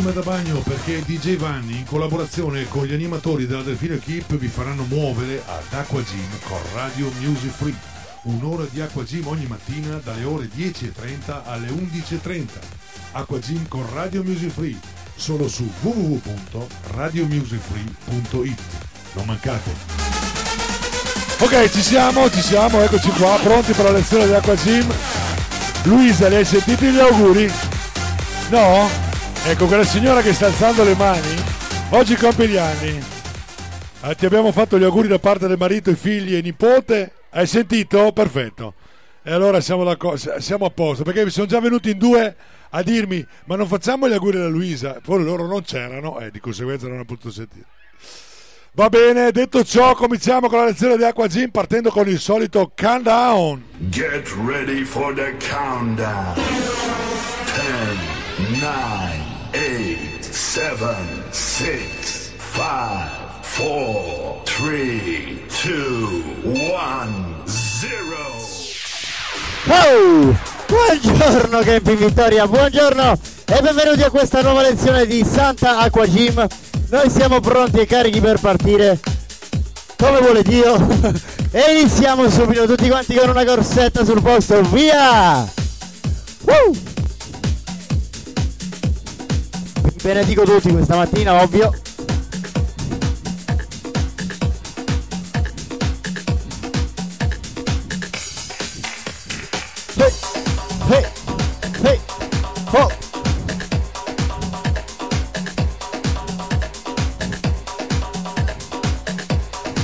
costume 0.06 0.12
da 0.12 0.22
bagno 0.22 0.60
perché 0.60 1.02
DJ 1.04 1.36
Vanni 1.36 1.78
in 1.78 1.84
collaborazione 1.84 2.68
con 2.68 2.86
gli 2.86 2.92
animatori 2.92 3.46
della 3.46 3.62
Delfino 3.62 3.94
Equip 3.94 4.36
vi 4.36 4.48
faranno 4.48 4.84
muovere 4.84 5.42
ad 5.44 5.72
Aqua 5.72 6.02
Gym 6.02 6.28
con 6.44 6.58
Radio 6.74 7.10
Music 7.20 7.50
Free. 7.50 7.74
Un'ora 8.22 8.64
di 8.70 8.80
Aqua 8.80 9.02
Gym 9.04 9.26
ogni 9.26 9.46
mattina 9.46 10.00
dalle 10.02 10.24
ore 10.24 10.48
10.30 10.54 11.42
alle 11.44 11.68
11.30. 11.68 12.46
Aqua 13.12 13.38
Gym 13.38 13.68
con 13.68 13.86
Radio 13.92 14.22
Music 14.22 14.50
Free 14.50 14.78
solo 15.14 15.48
su 15.48 15.70
www.radiomusicfree.it. 15.80 18.60
Non 19.14 19.26
mancate. 19.26 19.70
Ok, 21.38 21.70
ci 21.70 21.82
siamo, 21.82 22.30
ci 22.30 22.40
siamo, 22.42 22.82
eccoci 22.82 23.08
qua, 23.10 23.38
pronti 23.42 23.72
per 23.72 23.84
la 23.86 23.92
lezione 23.92 24.26
di 24.26 24.34
Aqua 24.34 24.54
Gym. 24.54 24.86
Luisa, 25.84 26.28
le 26.28 26.36
hai 26.36 26.44
sentiti 26.44 26.90
gli 26.90 26.98
auguri? 26.98 27.50
No? 28.50 29.05
Ecco, 29.48 29.66
quella 29.66 29.84
signora 29.84 30.22
che 30.22 30.32
sta 30.32 30.46
alzando 30.46 30.82
le 30.82 30.96
mani, 30.96 31.34
oggi 31.90 32.16
compie 32.16 32.48
gli 32.48 32.56
anni. 32.56 33.00
Eh, 34.02 34.14
ti 34.16 34.26
abbiamo 34.26 34.50
fatto 34.50 34.76
gli 34.76 34.82
auguri 34.82 35.06
da 35.06 35.20
parte 35.20 35.46
del 35.46 35.56
marito, 35.56 35.88
i 35.88 35.94
figli 35.94 36.34
e 36.34 36.42
nipote. 36.42 37.12
Hai 37.30 37.46
sentito? 37.46 38.10
Perfetto. 38.10 38.74
E 39.22 39.32
allora 39.32 39.60
siamo, 39.60 39.96
siamo 40.38 40.66
a 40.66 40.70
posto, 40.70 41.04
perché 41.04 41.22
mi 41.22 41.30
sono 41.30 41.46
già 41.46 41.60
venuti 41.60 41.90
in 41.90 41.98
due 41.98 42.34
a 42.70 42.82
dirmi, 42.82 43.24
ma 43.44 43.54
non 43.54 43.68
facciamo 43.68 44.08
gli 44.08 44.14
auguri 44.14 44.36
alla 44.36 44.48
Luisa. 44.48 44.98
Poi 45.00 45.22
loro 45.22 45.46
non 45.46 45.62
c'erano 45.62 46.18
e 46.18 46.32
di 46.32 46.40
conseguenza 46.40 46.88
non 46.88 46.98
ho 46.98 47.04
potuto 47.04 47.30
sentire. 47.30 47.66
Va 48.72 48.88
bene, 48.88 49.30
detto 49.30 49.62
ciò, 49.62 49.94
cominciamo 49.94 50.48
con 50.48 50.58
la 50.58 50.64
lezione 50.64 50.96
di 50.96 51.04
Aqua 51.04 51.28
Gym 51.28 51.50
partendo 51.50 51.90
con 51.90 52.08
il 52.08 52.18
solito 52.18 52.72
countdown. 52.76 53.62
Get 53.90 54.28
ready 54.44 54.82
for 54.82 55.14
the 55.14 55.36
countdown. 55.38 56.34
10, 57.54 58.60
9, 58.60 59.25
8, 60.56 60.58
7, 60.58 60.96
6, 61.32 61.78
5, 62.38 63.10
4, 63.58 64.40
3, 64.44 65.44
2, 65.64 65.74
1, 66.44 67.42
0. 67.44 68.16
Oh! 69.68 70.34
Buongiorno 70.66 71.58
Campi 71.60 71.94
Vittoria, 71.96 72.46
buongiorno 72.48 73.18
e 73.44 73.60
benvenuti 73.60 74.02
a 74.02 74.08
questa 74.08 74.40
nuova 74.40 74.62
lezione 74.62 75.04
di 75.04 75.22
Santa 75.30 75.80
Aqua 75.80 76.06
Gym. 76.06 76.46
Noi 76.88 77.10
siamo 77.10 77.40
pronti 77.40 77.80
e 77.80 77.86
carichi 77.86 78.20
per 78.22 78.40
partire 78.40 78.98
come 79.98 80.20
vuole 80.20 80.42
Dio 80.42 80.74
e 81.52 81.80
iniziamo 81.80 82.30
subito 82.30 82.64
tutti 82.64 82.88
quanti 82.88 83.14
con 83.14 83.28
una 83.28 83.44
corsetta 83.44 84.06
sul 84.06 84.22
posto, 84.22 84.62
via! 84.62 85.46
Woo! 86.44 86.95
Benedico 90.06 90.44
tutti 90.44 90.70
questa 90.70 90.94
mattina, 90.94 91.42
ovvio. 91.42 91.72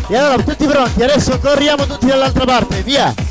E 0.09 0.17
allora 0.17 0.43
tutti 0.43 0.67
pronti, 0.67 1.03
adesso 1.03 1.39
corriamo 1.41 1.87
tutti 1.87 2.07
dall'altra 2.07 2.45
parte, 2.45 2.83
via! 2.83 3.22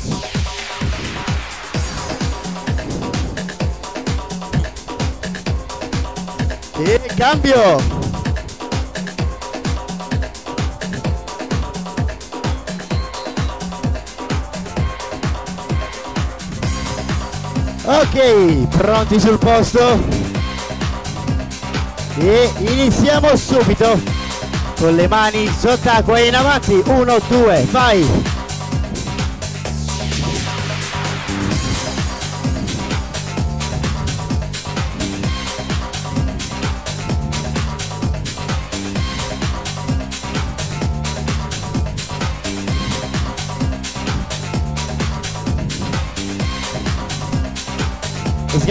E 6.84 7.00
cambio! 7.16 7.76
Ok, 17.84 18.66
pronti 18.76 19.20
sul 19.20 19.38
posto? 19.38 20.00
E 22.18 22.52
iniziamo 22.58 23.36
subito 23.36 24.00
con 24.76 24.96
le 24.96 25.06
mani 25.06 25.46
sott'acqua 25.56 26.18
e 26.18 26.26
in 26.26 26.34
avanti. 26.34 26.82
Uno, 26.84 27.20
due, 27.28 27.64
vai! 27.70 28.31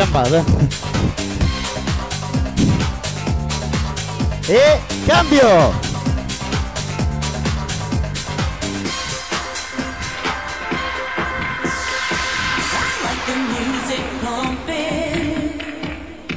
È 0.02 0.04
sgambata. 0.04 0.44
E 4.48 4.80
cambio! 5.06 5.90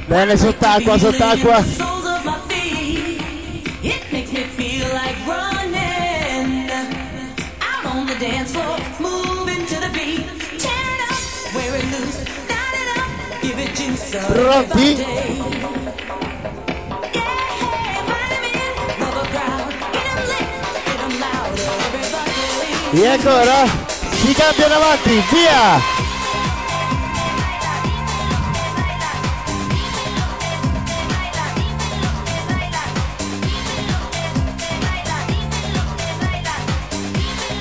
Bene 0.05 0.37
sott'acqua, 0.37 0.97
sott'acqua. 0.99 1.84
Pronti? 14.17 15.05
E 22.91 23.07
ancora 23.07 23.65
si 24.11 24.33
cambiano 24.33 24.75
avanti, 24.75 25.23
via! 25.31 25.93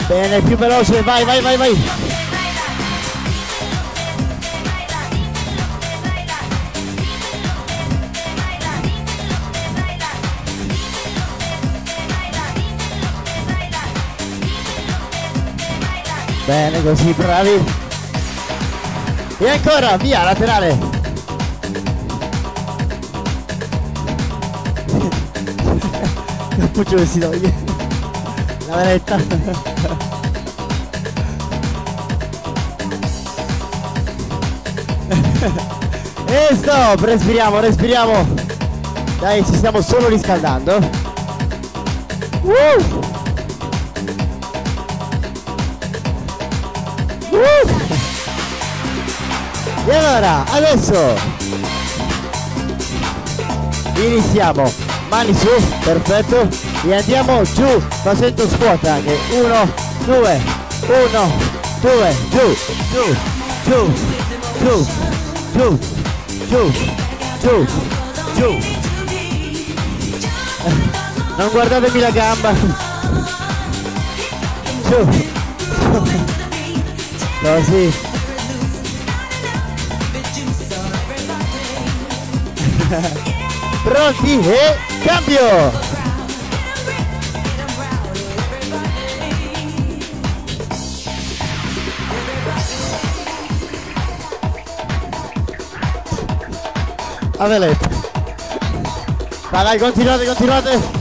Bene, 0.06 0.40
più 0.42 0.56
veloce, 0.56 1.02
vai, 1.02 1.24
vai, 1.24 1.40
vai, 1.40 1.56
vai! 1.56 2.03
Bene, 16.46 16.82
così, 16.82 17.12
bravi. 17.12 17.64
E 19.38 19.48
ancora, 19.48 19.96
via, 19.96 20.24
laterale. 20.24 20.78
Cappuccio 26.58 26.96
che 26.96 27.06
si 27.06 27.18
toglie. 27.18 27.54
La 28.68 28.76
veletta. 28.76 29.16
E 36.26 36.54
stop, 36.56 37.00
respiriamo, 37.04 37.60
respiriamo. 37.60 38.26
Dai, 39.18 39.44
ci 39.46 39.54
stiamo 39.54 39.80
solo 39.80 40.08
riscaldando. 40.08 40.76
Uh! 42.42 43.13
Allora, 50.04 50.44
adesso 50.50 51.16
iniziamo. 53.96 54.70
Mani 55.08 55.34
su, 55.34 55.48
perfetto. 55.82 56.48
E 56.86 56.94
andiamo 56.94 57.42
giù 57.42 57.80
facendo 58.02 58.46
squat 58.46 58.84
anche. 58.84 59.18
Uno, 59.30 59.72
due, 60.04 60.40
uno, 60.86 61.32
due, 61.80 62.16
giù, 62.30 62.54
giù, 62.92 63.16
giù, 63.64 63.92
giù, 64.58 64.86
giù, 65.52 65.78
giù, 66.48 66.72
giù, 67.40 67.66
giù. 68.34 68.58
Non 71.36 71.50
guardatemi 71.50 71.98
la 71.98 72.10
gamba. 72.10 72.52
Giù. 74.86 75.08
Così. 77.42 78.13
Ron 83.84 84.14
dije, 84.22 84.54
¿eh? 84.54 84.76
cambio. 85.04 85.40
Adelante. 97.38 97.88
Vale, 99.50 99.78
continuate, 99.78 100.26
continuate. 100.26 100.93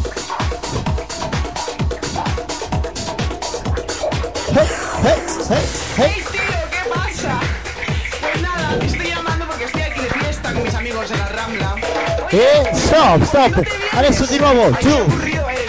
E 12.36 12.67
stop, 12.73 13.23
stop. 13.25 13.63
Adesso 13.91 14.25
di 14.25 14.39
nuovo. 14.39 14.71
Giù, 14.81 15.05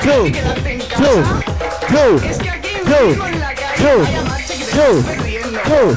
giù, 0.00 0.30
giù, 0.30 1.22
giù, 1.90 2.18
giù, 2.86 3.14
giù, 3.76 4.06
giù, 4.72 5.04
giù. 5.66 5.96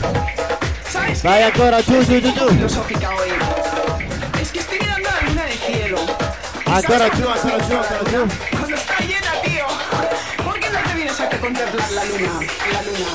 Vai 1.22 1.44
ancora, 1.44 1.82
giù, 1.82 2.04
giù, 2.04 2.20
giù, 2.20 2.34
giù. 2.34 2.48
Ancora 6.66 7.10
giù, 7.12 7.26
ancora 7.28 7.60
giù, 7.66 7.74
ancora 7.74 8.04
giù. 8.04 8.28
Cuando 8.52 8.76
está 8.76 8.98
llena, 9.00 9.32
tío. 9.46 9.66
¿Por 10.44 10.60
qué 10.60 10.70
no 10.70 10.80
te 10.86 10.94
vienes 10.96 11.18
a 11.18 11.30
contemplar 11.40 11.92
la 11.92 12.04
luna? 12.04 12.40
La 12.74 12.82
luna. 12.82 13.10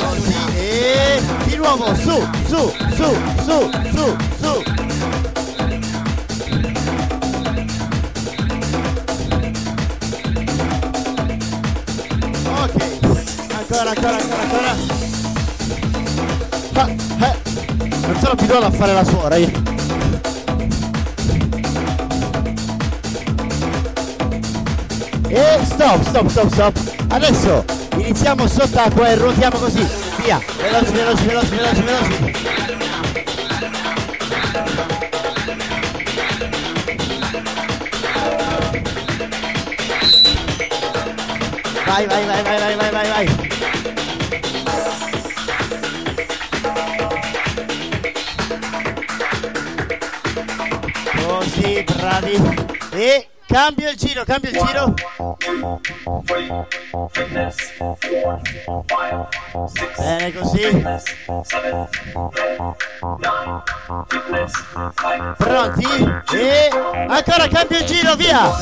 La 0.00 0.08
luna. 0.14 0.40
E 0.56 1.20
di 1.44 1.56
nuovo, 1.56 1.94
su, 1.96 2.26
su, 2.48 2.72
su, 2.96 3.14
su, 3.44 3.70
su, 3.92 4.16
su. 4.40 4.73
Ancora, 13.90 14.16
ancora, 14.16 14.42
ancora, 14.42 14.42
ancora. 14.42 14.92
Ah, 16.74 16.88
eh. 17.26 17.36
Non 18.06 18.16
sono 18.18 18.32
abituato 18.32 18.64
a 18.66 18.70
fare 18.70 18.92
la 18.92 19.04
suora 19.04 19.36
io. 19.36 19.50
E 25.28 25.58
stop, 25.64 26.02
stop, 26.06 26.28
stop, 26.28 26.52
stop. 26.52 26.76
Adesso 27.08 27.64
iniziamo 27.96 28.46
sott'acqua 28.46 29.08
e 29.08 29.14
ruotiamo 29.16 29.58
così. 29.58 29.86
Via, 30.22 30.40
veloci, 30.56 30.92
veloci, 30.92 31.26
veloci, 31.26 31.50
veloci, 31.50 31.82
veloci. 31.82 32.32
Vai, 41.86 42.06
vai, 42.06 42.24
vai, 42.24 42.42
vai, 42.42 42.58
vai, 42.58 42.76
vai, 42.76 42.90
vai, 42.90 43.08
vai. 43.08 43.43
E 52.90 53.28
cambio 53.46 53.90
il 53.90 53.96
giro, 53.96 54.24
cambio 54.24 54.50
il 54.50 54.56
giro. 54.56 54.94
Bene 59.96 60.32
così. 60.32 60.82
Pronti? 65.38 65.86
E 66.32 66.70
ancora 67.08 67.48
cambio 67.48 67.78
il 67.78 67.84
giro, 67.84 68.14
via! 68.16 68.52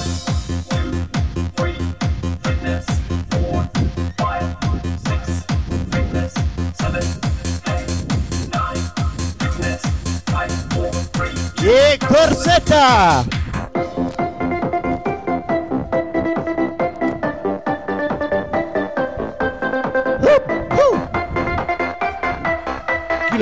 E 11.64 11.98
corsetta! 12.06 13.41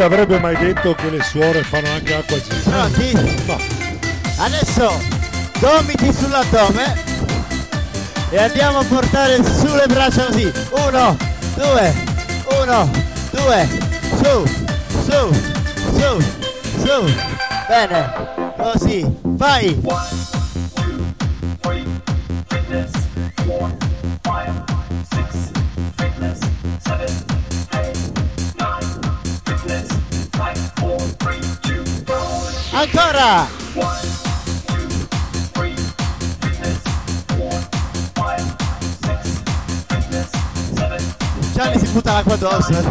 Chi 0.00 0.06
l'avrebbe 0.06 0.38
mai 0.38 0.56
detto 0.56 0.94
che 0.94 1.10
le 1.10 1.22
suore 1.22 1.62
fanno 1.62 1.90
anche 1.90 2.14
acqua? 2.14 2.38
Pronti? 2.64 3.12
Ma 3.44 3.58
Adesso 4.38 4.98
gomiti 5.58 6.10
sull'addome 6.10 7.02
e 8.30 8.38
andiamo 8.38 8.78
a 8.78 8.84
portare 8.84 9.44
su 9.44 9.66
le 9.74 9.84
braccia 9.88 10.24
così. 10.24 10.50
Uno, 10.70 11.18
due, 11.54 11.94
uno, 12.62 12.90
due, 13.30 13.68
su, 14.22 14.46
su, 15.04 15.32
su, 15.92 16.20
su. 16.78 17.14
Bene, 17.68 18.54
così, 18.56 19.04
vai. 19.22 20.19
Ancora! 33.20 33.46
Gianni 41.52 41.78
si 41.78 41.86
butta 41.88 42.12
l'acqua 42.14 42.34
addosso. 42.34 42.90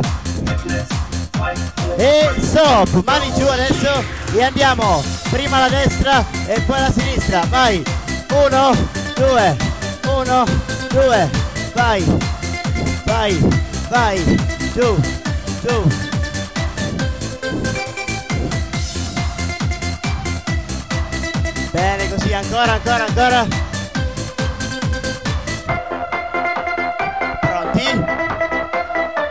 E 1.98 2.30
stop, 2.42 3.04
mani 3.04 3.34
giù 3.34 3.48
adesso 3.48 4.04
e 4.34 4.44
andiamo 4.44 5.04
prima 5.32 5.58
alla 5.58 5.70
destra 5.70 6.24
e 6.46 6.62
poi 6.62 6.78
alla 6.78 6.92
sinistra. 6.92 7.44
Vai! 7.50 7.84
Uno, 8.32 8.78
due, 9.16 9.58
uno, 10.06 10.46
due, 10.90 11.30
vai, 11.74 12.04
vai, 13.04 13.48
vai, 13.90 14.24
giù, 14.74 14.96
giù. 15.66 16.09
Ancora, 22.40 22.74
ancora, 22.74 23.06
ancora. 23.06 23.48
Pronti? 27.42 27.88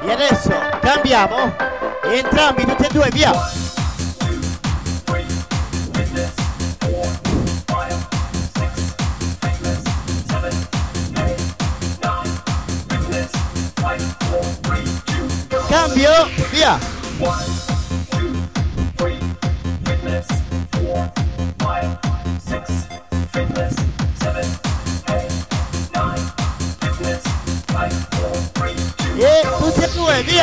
E 0.07 0.13
adesso 0.13 0.51
cambiamo 0.81 1.55
entrambi, 2.05 2.65
tutti 2.67 2.85
e 2.85 2.89
due, 2.93 3.09
via! 3.11 3.58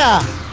E 0.06 0.08
due, 0.08 0.14
via! 0.14 0.44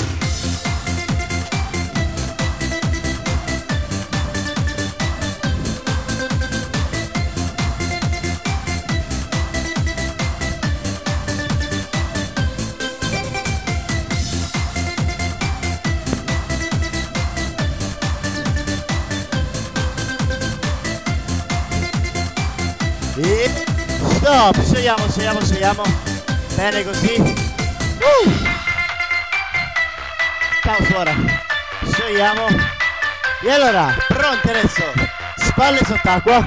E 23.16 23.51
stop, 24.16 24.64
scegliamo, 24.64 25.08
scegliamo, 25.10 25.41
scegliamo. 25.43 25.84
Bene 26.56 26.84
così. 26.84 27.22
Uh! 27.99 28.43
Pausa 30.94 31.00
ora. 31.00 31.16
Scegliamo. 31.91 32.46
E 33.41 33.52
allora, 33.52 33.96
pronti 34.08 34.50
adesso. 34.50 34.84
Spalle 35.38 35.80
sott'acqua. 35.84 36.46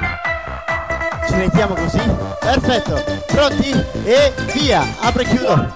Ci 1.27 1.35
mettiamo 1.35 1.75
così. 1.75 2.01
Perfetto. 2.41 3.23
Pronti? 3.27 3.71
E 4.05 4.33
via. 4.55 4.87
Apro 5.01 5.23
e 5.23 5.25
chiudo. 5.25 5.75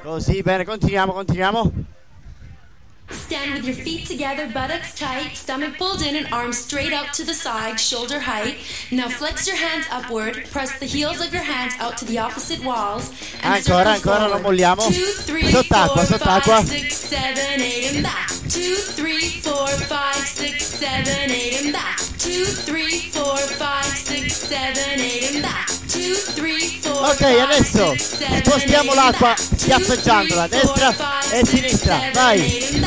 Così, 0.00 0.42
bene, 0.42 0.64
continuiamo, 0.64 1.12
continuiamo. 1.12 1.72
Stand 3.12 3.54
with 3.54 3.64
your 3.64 3.74
feet 3.74 4.06
together, 4.06 4.46
buttocks 4.48 4.94
tight, 4.94 5.36
stomach 5.36 5.76
pulled 5.78 6.02
in, 6.02 6.16
and 6.16 6.32
arms 6.32 6.58
straight 6.58 6.92
out 6.92 7.12
to 7.14 7.24
the 7.24 7.34
side, 7.34 7.78
shoulder 7.78 8.18
height. 8.20 8.56
Now 8.90 9.08
flex 9.08 9.46
your 9.46 9.56
hands 9.56 9.86
upward, 9.90 10.44
press 10.50 10.78
the 10.78 10.86
heels 10.86 11.20
of 11.24 11.32
your 11.32 11.42
hands 11.42 11.74
out 11.78 11.96
to 11.98 12.04
the 12.04 12.18
opposite 12.18 12.62
walls, 12.64 13.10
and 13.42 13.54
Ancora, 13.54 13.94
ancora, 13.94 14.28
non 14.28 14.42
molliamo. 14.42 14.82
Two, 14.88 15.04
three, 15.22 15.42
Sott'acqua, 15.44 15.94
four, 15.94 16.04
sott'acqua. 16.04 16.42
five, 16.42 16.70
eh. 16.70 16.78
six, 16.78 16.96
seven, 16.96 17.60
eight, 17.60 17.92
and 17.94 18.02
back. 18.02 18.28
Two, 18.48 18.74
three, 18.74 19.40
four, 19.40 19.66
five, 19.88 20.14
six, 20.16 20.64
seven, 20.64 21.30
eight, 21.30 21.62
and 21.62 21.72
back. 21.72 21.98
Two, 22.18 22.44
three, 22.44 22.98
four, 23.10 23.36
five, 23.58 23.84
six, 23.84 24.36
seven, 24.36 25.00
eight, 25.00 25.34
and 25.34 25.42
back. 25.42 25.68
Ok, 25.94 27.20
adesso 27.20 27.94
spostiamo 27.98 28.94
l'acqua 28.94 29.34
schiaffeggiandola, 29.36 30.46
destra 30.46 30.94
e 31.30 31.44
sinistra. 31.44 32.00
Vai. 32.14 32.80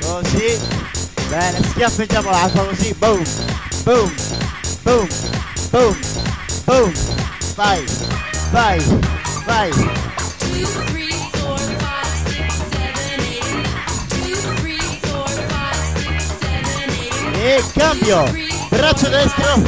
Così. 0.00 0.58
Bene, 1.28 1.62
schiaffeggiamo 1.70 2.30
l'acqua 2.30 2.66
così. 2.66 2.92
Boom. 2.94 3.24
Boom. 3.84 4.12
Boom. 4.82 5.08
Boom. 5.70 6.25
Boom. 6.66 6.92
Vai. 7.54 7.84
Vai. 8.50 8.80
Vai. 9.46 9.70
E 17.34 17.64
cambio. 17.78 18.24
Braccio 18.68 19.08
destro. 19.08 19.62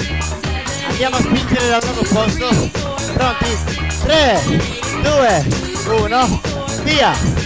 Andiamo 0.90 1.16
a 1.16 1.20
spingere 1.20 1.68
dal 1.68 1.84
nuovo 1.84 2.02
posto. 2.02 2.70
Pronti? 3.14 3.58
3, 4.02 4.40
2, 5.02 5.46
1. 5.86 6.40
Via. 6.82 7.37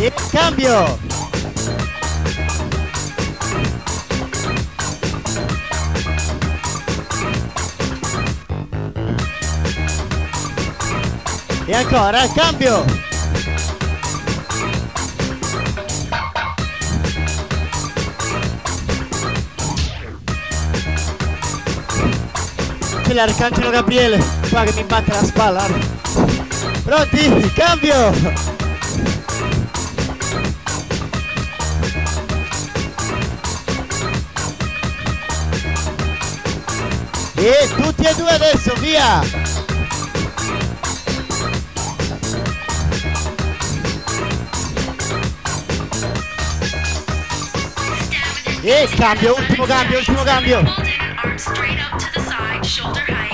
E 0.00 0.12
cambio. 0.30 0.96
E 11.66 11.74
ancora, 11.74 12.28
cambio! 12.32 12.84
C'è 23.02 23.12
l'arcangelo 23.14 23.70
Gabriele, 23.70 24.24
qua 24.48 24.62
che 24.62 24.72
mi 24.74 24.84
batte 24.84 25.10
la 25.10 25.24
spalla. 25.24 25.66
Pronti? 26.84 27.52
Cambio! 27.52 28.57
E 37.40 37.68
tutti 37.76 38.02
e 38.04 38.14
due 38.16 38.30
adesso, 38.30 38.74
via! 38.80 39.20
E 48.60 48.88
cambio, 48.96 49.36
ultimo 49.36 49.64
cambio, 49.66 49.98
ultimo 49.98 50.22
cambio. 50.24 50.58
Arms 50.58 51.42
straight 51.42 51.78
up 51.80 51.96
to 51.98 52.10
the 52.12 52.20
side, 52.20 52.66
shoulder 52.66 53.04
height. 53.06 53.28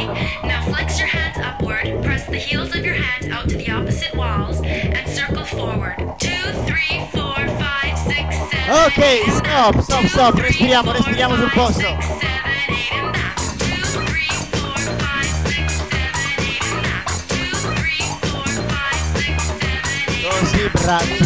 Bravi. 20.84 21.18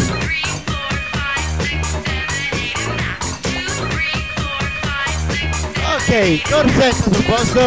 Ok, 5.83 6.41
corsetto 6.49 7.13
sul 7.13 7.23
posto. 7.25 7.59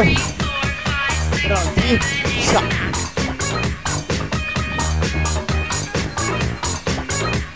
Pronti? 1.42 2.00
Sa. 2.40 2.62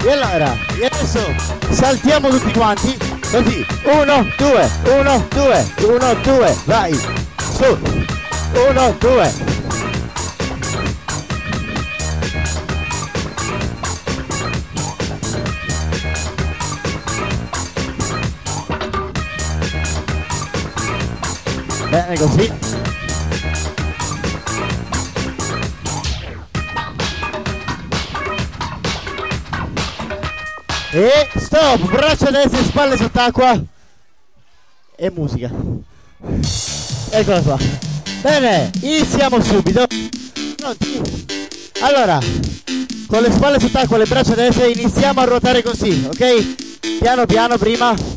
E 0.05 0.11
allora, 0.11 0.55
e 0.79 0.85
adesso 0.85 1.35
saltiamo 1.71 2.29
tutti 2.29 2.53
quanti. 2.53 2.95
Così, 3.31 3.67
uno, 3.85 4.31
due, 4.37 4.71
uno, 4.99 5.27
due, 5.31 5.67
uno, 5.79 6.15
due, 6.23 6.57
vai. 6.67 6.93
Su. 6.93 7.79
Uno, 8.69 8.95
due. 8.99 9.46
Bene 21.97 22.19
così. 22.19 22.53
E 30.93 31.29
stop, 31.37 31.91
braccia 31.91 32.31
destra 32.31 32.59
e 32.59 32.65
spalle 32.65 32.97
sott'acqua. 32.99 33.59
E 34.95 35.11
musica. 35.11 35.51
Eccola 37.13 37.41
qua. 37.41 37.57
Bene, 38.21 38.71
iniziamo 38.83 39.41
subito. 39.41 39.87
Allora, 41.81 42.19
con 43.07 43.23
le 43.23 43.33
spalle 43.33 43.59
sott'acqua 43.59 43.97
e 43.97 44.01
le 44.01 44.07
braccia 44.07 44.35
destre 44.35 44.69
iniziamo 44.69 45.23
a 45.23 45.25
ruotare 45.25 45.63
così, 45.63 46.07
ok? 46.11 46.99
Piano 47.01 47.25
piano 47.25 47.57
prima. 47.57 48.16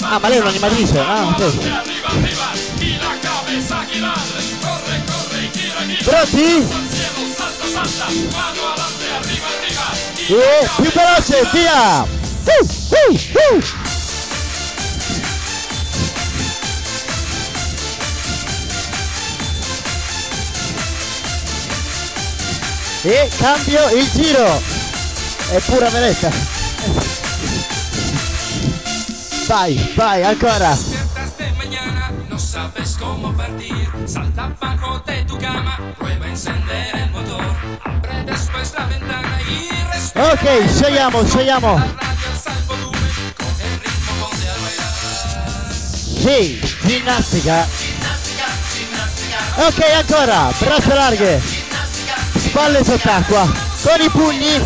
Ah, 0.00 0.18
ma 0.20 0.28
lei 0.28 0.38
è 0.38 0.40
un'animatrice? 0.40 0.98
Ah, 1.00 1.26
ok. 1.26 1.86
Pronti? 6.04 6.66
E 10.28 10.68
più 10.76 10.92
veloce, 10.92 11.48
via! 11.52 12.02
Uh, 12.02 12.66
uh, 12.90 13.18
uh. 13.52 13.62
E 23.02 23.30
cambio 23.36 23.88
il 23.90 24.10
giro! 24.12 24.62
È 25.50 25.58
pura 25.60 25.88
veletta! 25.88 26.30
Vai, 29.48 29.74
vai, 29.96 30.22
ancora! 30.24 30.76
Ok, 40.14 40.70
scegliamo, 40.70 41.26
scegliamo! 41.26 41.82
Sì, 46.18 46.60
ginnastica! 46.82 47.66
Ok, 49.54 49.82
ancora! 49.94 50.52
Braccia 50.58 50.94
larghe! 50.94 51.40
Spalle 52.36 52.84
sott'acqua! 52.84 53.50
Con 53.82 54.00
i 54.02 54.10
pugni! 54.10 54.62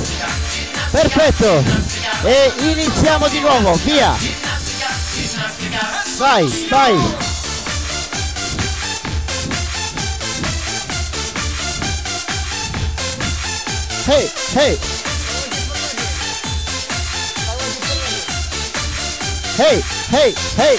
Perfetto! 0.91 1.63
E 2.25 2.53
iniziamo 2.59 3.29
di 3.29 3.39
nuovo, 3.39 3.75
via! 3.85 4.51
Vai, 6.19 6.47
vai! 6.69 6.95
Hey, 14.07 14.31
hey! 14.55 14.79
Hey, 19.57 19.83
hey, 20.11 20.35
hey! 20.57 20.79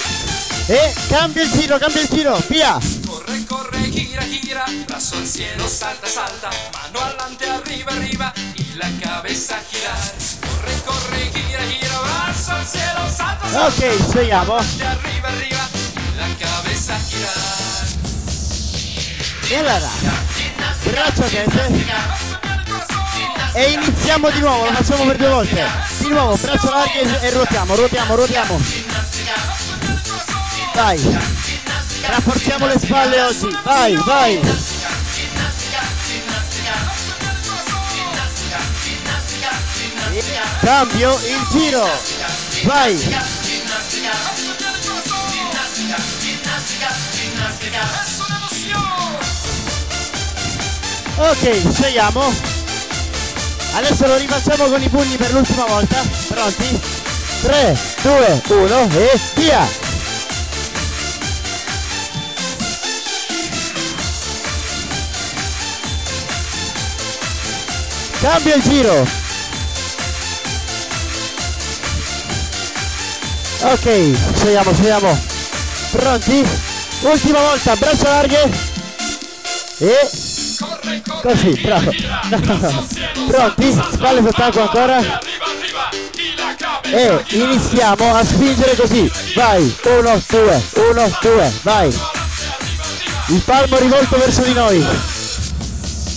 E 0.68 0.94
cambia 1.08 1.42
il 1.42 1.50
giro, 1.50 1.78
cambia 1.78 2.00
il 2.00 2.08
giro, 2.08 2.36
via! 2.48 2.78
Corre, 3.06 3.44
corre, 3.46 3.90
gira, 3.90 4.24
gira, 4.28 4.64
brazo 4.86 5.16
al 5.16 5.28
cielo, 5.28 5.66
salta, 5.68 6.06
salta, 6.06 6.48
mano 6.72 6.98
adelante, 7.00 7.48
arriba, 7.48 7.90
arriba, 7.92 8.32
y 8.56 8.74
la 8.74 8.88
cabeza 9.00 9.60
girar. 9.70 9.98
Corre, 10.40 10.82
corre, 10.84 11.30
gira, 11.32 11.66
gira, 11.66 11.93
Ok, 12.46 13.80
girar. 14.12 14.46
E 19.48 19.56
allora, 19.56 19.88
braccio 20.82 21.24
a 21.24 21.28
destra. 21.28 21.68
E 23.54 23.70
iniziamo 23.70 24.28
di 24.30 24.40
nuovo, 24.40 24.64
lo 24.64 24.72
facciamo 24.72 25.04
per 25.06 25.16
due 25.16 25.28
volte. 25.28 25.66
Di 25.98 26.08
nuovo, 26.08 26.36
braccio 26.36 26.68
larghe 26.70 27.20
e 27.22 27.30
ruotiamo, 27.30 27.74
ruotiamo, 27.76 28.14
ruotiamo. 28.14 28.60
Vai. 30.74 31.18
Rafforziamo 32.02 32.66
le 32.66 32.78
spalle 32.78 33.20
oggi. 33.22 33.58
Vai, 33.62 33.94
vai. 34.04 34.40
Cambio 40.60 41.18
il 41.20 41.46
giro. 41.50 42.13
Vai. 42.64 42.94
Ok, 51.16 51.72
scegliamo. 51.72 52.32
Adesso 53.74 54.06
lo 54.06 54.16
rifacciamo 54.16 54.64
con 54.66 54.82
i 54.82 54.88
pugni 54.88 55.16
per 55.16 55.32
l'ultima 55.32 55.64
volta. 55.66 56.02
Pronti? 56.28 56.80
3, 57.42 57.78
2, 58.02 58.42
1 58.48 58.88
e 58.92 59.20
via! 59.34 59.68
Cambio 68.20 68.54
il 68.54 68.62
giro. 68.62 69.23
Ok, 73.66 74.12
scegliamo, 74.36 74.74
scegliamo. 74.74 75.18
Pronti? 75.92 76.46
Ultima 77.00 77.40
volta, 77.40 77.74
braccia 77.76 78.08
larghe. 78.10 78.50
E 79.78 80.10
così, 81.22 81.60
bravo. 81.62 81.90
Pronti? 83.26 83.72
Spalle 83.90 84.20
sott'acqua 84.20 84.62
ancora. 84.62 85.18
E 86.82 87.24
iniziamo 87.28 88.14
a 88.14 88.22
spingere 88.22 88.76
così. 88.76 89.10
Vai, 89.34 89.74
1, 89.82 90.22
2, 90.28 90.62
1, 90.90 91.18
2, 91.22 91.52
vai. 91.62 91.88
Il 93.28 93.40
palmo 93.46 93.78
rivolto 93.78 94.18
verso 94.18 94.42
di 94.42 94.52
noi. 94.52 94.86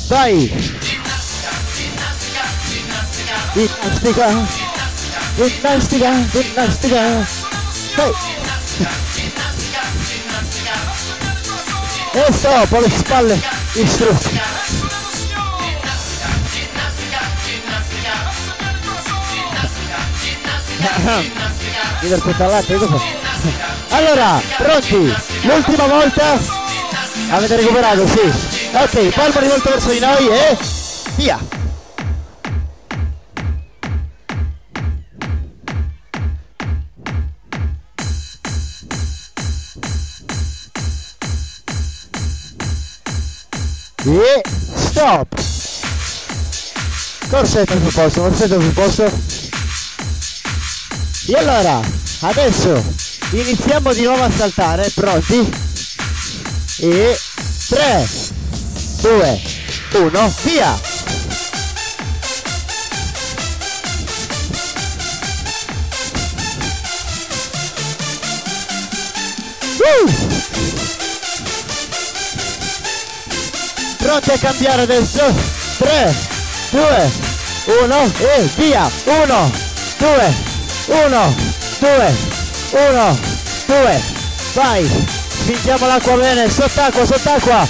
Vai. 0.10 0.52
Ginnastica. 3.54 4.66
Ginnastica, 5.38 6.12
ginnastica. 6.32 7.37
Vai. 7.98 8.14
E 12.14 12.32
stop, 12.32 12.72
le 12.80 12.90
spalle 12.90 13.42
distrutte. 13.74 14.30
Leader 22.02 22.22
pettallate, 22.22 22.76
cosa? 22.76 23.00
Allora, 23.90 24.42
pronti? 24.58 25.16
L'ultima 25.42 25.88
volta? 25.88 26.40
Avete 27.30 27.56
recuperato, 27.56 28.08
sì. 28.08 28.32
Ok, 28.74 29.14
palmo 29.16 29.40
rivolto 29.40 29.70
verso 29.70 29.90
di 29.90 30.00
noi 30.00 30.28
e 30.28 30.58
via. 31.16 31.57
E 44.10 44.42
stop! 44.74 45.28
Corsetto 47.30 47.74
sul 47.74 47.92
posto, 47.92 48.22
corsetto 48.22 48.62
sul 48.62 48.72
posto. 48.72 49.12
E 51.26 51.34
allora, 51.36 51.82
adesso 52.22 52.82
iniziamo 53.32 53.92
di 53.92 54.04
nuovo 54.04 54.24
a 54.24 54.32
saltare, 54.32 54.90
pronti? 54.96 55.52
E 56.80 57.20
3, 57.68 58.08
2, 59.02 59.42
1, 59.92 60.34
via! 60.44 60.80
Woo! 69.78 70.27
Pronti 74.08 74.32
a 74.32 74.38
cambiare 74.38 74.84
adesso? 74.84 75.22
3, 75.80 76.16
2, 76.72 77.12
1 77.84 78.12
e 78.20 78.50
via! 78.56 78.90
1, 79.04 79.52
2, 79.98 80.34
1, 80.86 81.36
2, 81.80 82.16
1, 82.72 83.20
2, 83.66 84.02
vai! 84.54 84.90
Spingiamo 85.28 85.88
l'acqua 85.88 86.16
bene, 86.16 86.50
sott'acqua, 86.50 87.06
sott'acqua! 87.06 87.68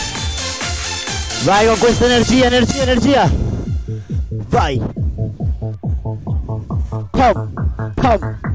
Vai 1.41 1.65
con 1.65 1.79
questa 1.79 2.05
energia, 2.05 2.45
energia, 2.45 2.81
energia! 2.83 3.31
Vai! 4.29 4.79
Pom, 7.13 7.51
pom! 7.95 8.46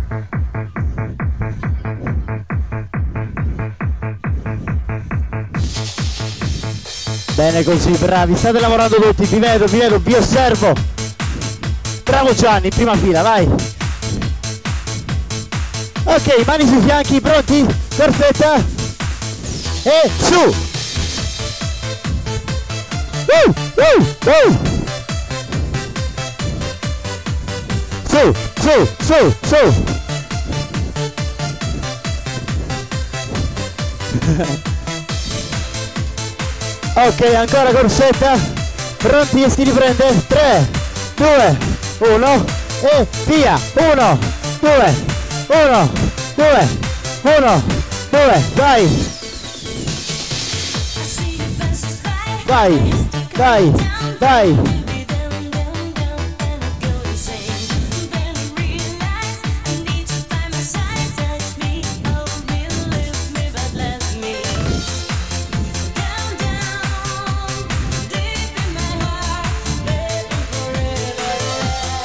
Bene 7.35 7.65
così, 7.65 7.91
bravi, 7.93 8.37
state 8.37 8.61
lavorando 8.61 8.97
tutti, 8.97 9.25
vi 9.25 9.39
vedo, 9.39 9.65
vi 9.65 9.79
vedo, 9.79 9.99
vi 9.99 10.13
osservo! 10.13 10.75
Bravo 12.05 12.35
Gianni, 12.35 12.69
prima 12.69 12.95
fila, 12.95 13.23
vai! 13.23 13.49
Ok, 16.05 16.45
mani 16.45 16.67
sui 16.67 16.81
fianchi, 16.83 17.23
pronti? 17.23 17.67
Perfetta! 17.97 18.63
E 19.83 20.11
su! 20.19 20.55
Uh, 23.29 23.55
uh, 23.77 24.07
uh. 24.27 24.59
Su, 28.09 28.35
su, 28.61 28.87
su, 29.01 29.35
su! 29.43 29.73
ok, 36.95 37.35
ancora 37.35 37.73
corsetta! 37.73 38.39
Pronti 38.99 39.43
e 39.43 39.51
si 39.51 39.63
riprende? 39.65 40.27
3, 40.27 40.69
2, 41.17 41.59
1 41.99 42.45
e 42.83 43.07
via! 43.27 43.59
1, 43.75 44.19
2, 44.61 44.95
1, 45.49 45.91
2, 46.35 46.69
1, 47.23 47.63
2, 48.11 48.45
vai! 48.55 49.11
Vai, 52.45 52.93
vai, 53.35 53.73
vai! 54.19 54.82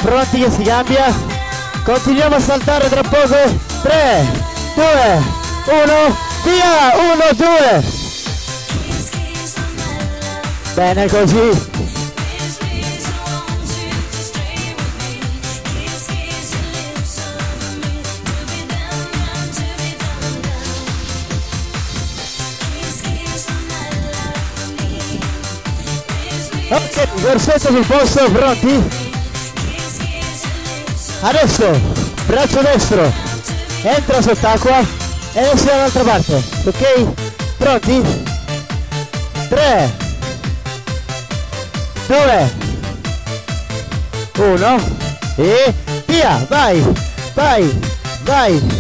Pronti 0.08 0.40
che 0.40 0.50
si 0.50 0.62
cambia? 0.64 1.14
Continuiamo 1.84 2.36
a 2.36 2.40
saltare 2.40 2.88
tra 2.88 3.02
poco. 3.02 3.36
3, 3.82 4.26
2, 4.74 5.22
1, 5.66 6.18
via! 6.46 6.96
1, 6.96 7.24
2! 7.36 7.84
Bene 10.76 11.08
così. 11.10 11.76
Ok, 26.70 27.22
versetto 27.22 27.68
sul 27.68 27.86
posto, 27.86 28.32
pronti? 28.32 29.07
Adesso, 31.22 31.64
braccio 32.28 32.62
destro, 32.62 33.12
entra 33.84 34.22
sott'acqua 34.22 34.86
e 35.34 35.40
adesso 35.40 35.66
dall'altra 35.66 36.04
parte, 36.04 36.44
ok? 36.66 37.08
Pronti? 37.58 38.02
3, 39.50 39.92
2, 42.08 42.52
1 44.38 44.82
e 45.40 45.74
via, 46.08 46.46
vai, 46.50 46.84
vai, 47.34 47.80
vai. 48.24 48.77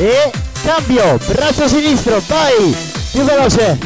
E 0.00 0.32
cambio, 0.64 1.18
braccio 1.26 1.68
sinistro, 1.68 2.22
vai, 2.26 2.74
più 3.10 3.22
veloce. 3.22 3.78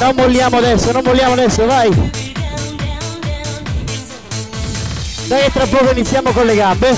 Non 0.00 0.16
molliamo 0.16 0.56
adesso, 0.56 0.90
non 0.90 1.04
molliamo 1.04 1.34
adesso, 1.34 1.64
vai. 1.64 1.90
Dai 5.26 5.42
che 5.44 5.52
tra 5.52 5.64
poco 5.66 5.92
iniziamo 5.92 6.32
con 6.32 6.44
le 6.44 6.56
gambe. 6.56 6.88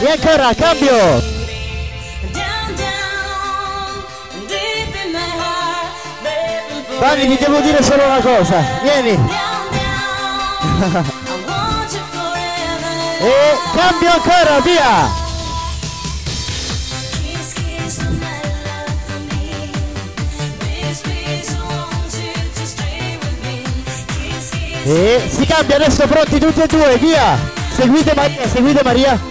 E 0.00 0.10
ancora, 0.10 0.52
cambio. 0.52 1.22
Vanni, 6.98 7.28
ti 7.28 7.44
devo 7.44 7.60
dire 7.60 7.80
solo 7.84 8.04
una 8.04 8.20
cosa. 8.20 8.64
Vieni. 8.82 9.16
e 13.20 13.58
cambio 13.74 14.12
ancora, 14.12 14.60
via. 14.60 15.26
E 24.84 25.28
si 25.28 25.44
cambia 25.44 25.76
adesso 25.76 26.06
pronti 26.06 26.38
tutti 26.38 26.60
e 26.60 26.66
due, 26.66 26.96
via! 26.96 27.38
Seguite 27.74 28.14
Maria, 28.14 28.48
seguite 28.48 28.82
Maria. 28.82 29.27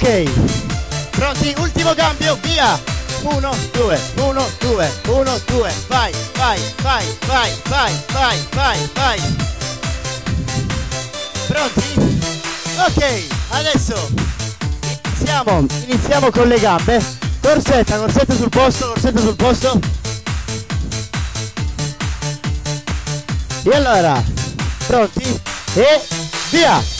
ok. 0.00 0.30
Pronti? 1.10 1.54
Ultimo 1.58 1.94
cambio, 1.94 2.38
via. 2.42 2.80
1, 3.22 3.50
2, 3.72 4.00
1, 4.16 4.46
2, 4.60 4.90
1, 5.08 5.40
2. 5.46 5.72
Vai, 5.88 6.12
vai, 6.36 6.58
vai, 6.82 7.04
vai, 7.26 7.52
vai, 7.68 7.92
vai, 8.08 8.38
vai, 8.54 8.90
vai. 8.94 9.20
Pronti? 11.46 12.18
Ok, 12.78 13.26
adesso 13.50 14.10
iniziamo, 15.04 15.66
iniziamo 15.86 16.30
con 16.30 16.48
le 16.48 16.58
gambe. 16.58 17.04
Corsetta, 17.42 17.98
corsetta 17.98 18.34
sul 18.34 18.48
posto, 18.48 18.86
corsetta 18.86 19.20
sul 19.20 19.36
posto. 19.36 19.80
E 23.64 23.74
allora, 23.74 24.22
pronti? 24.86 25.40
E 25.74 26.00
via! 26.50 26.99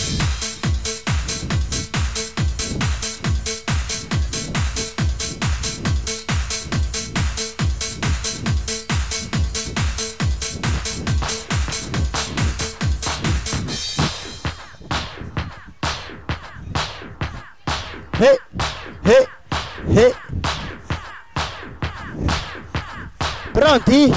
Pronti? 23.90 24.14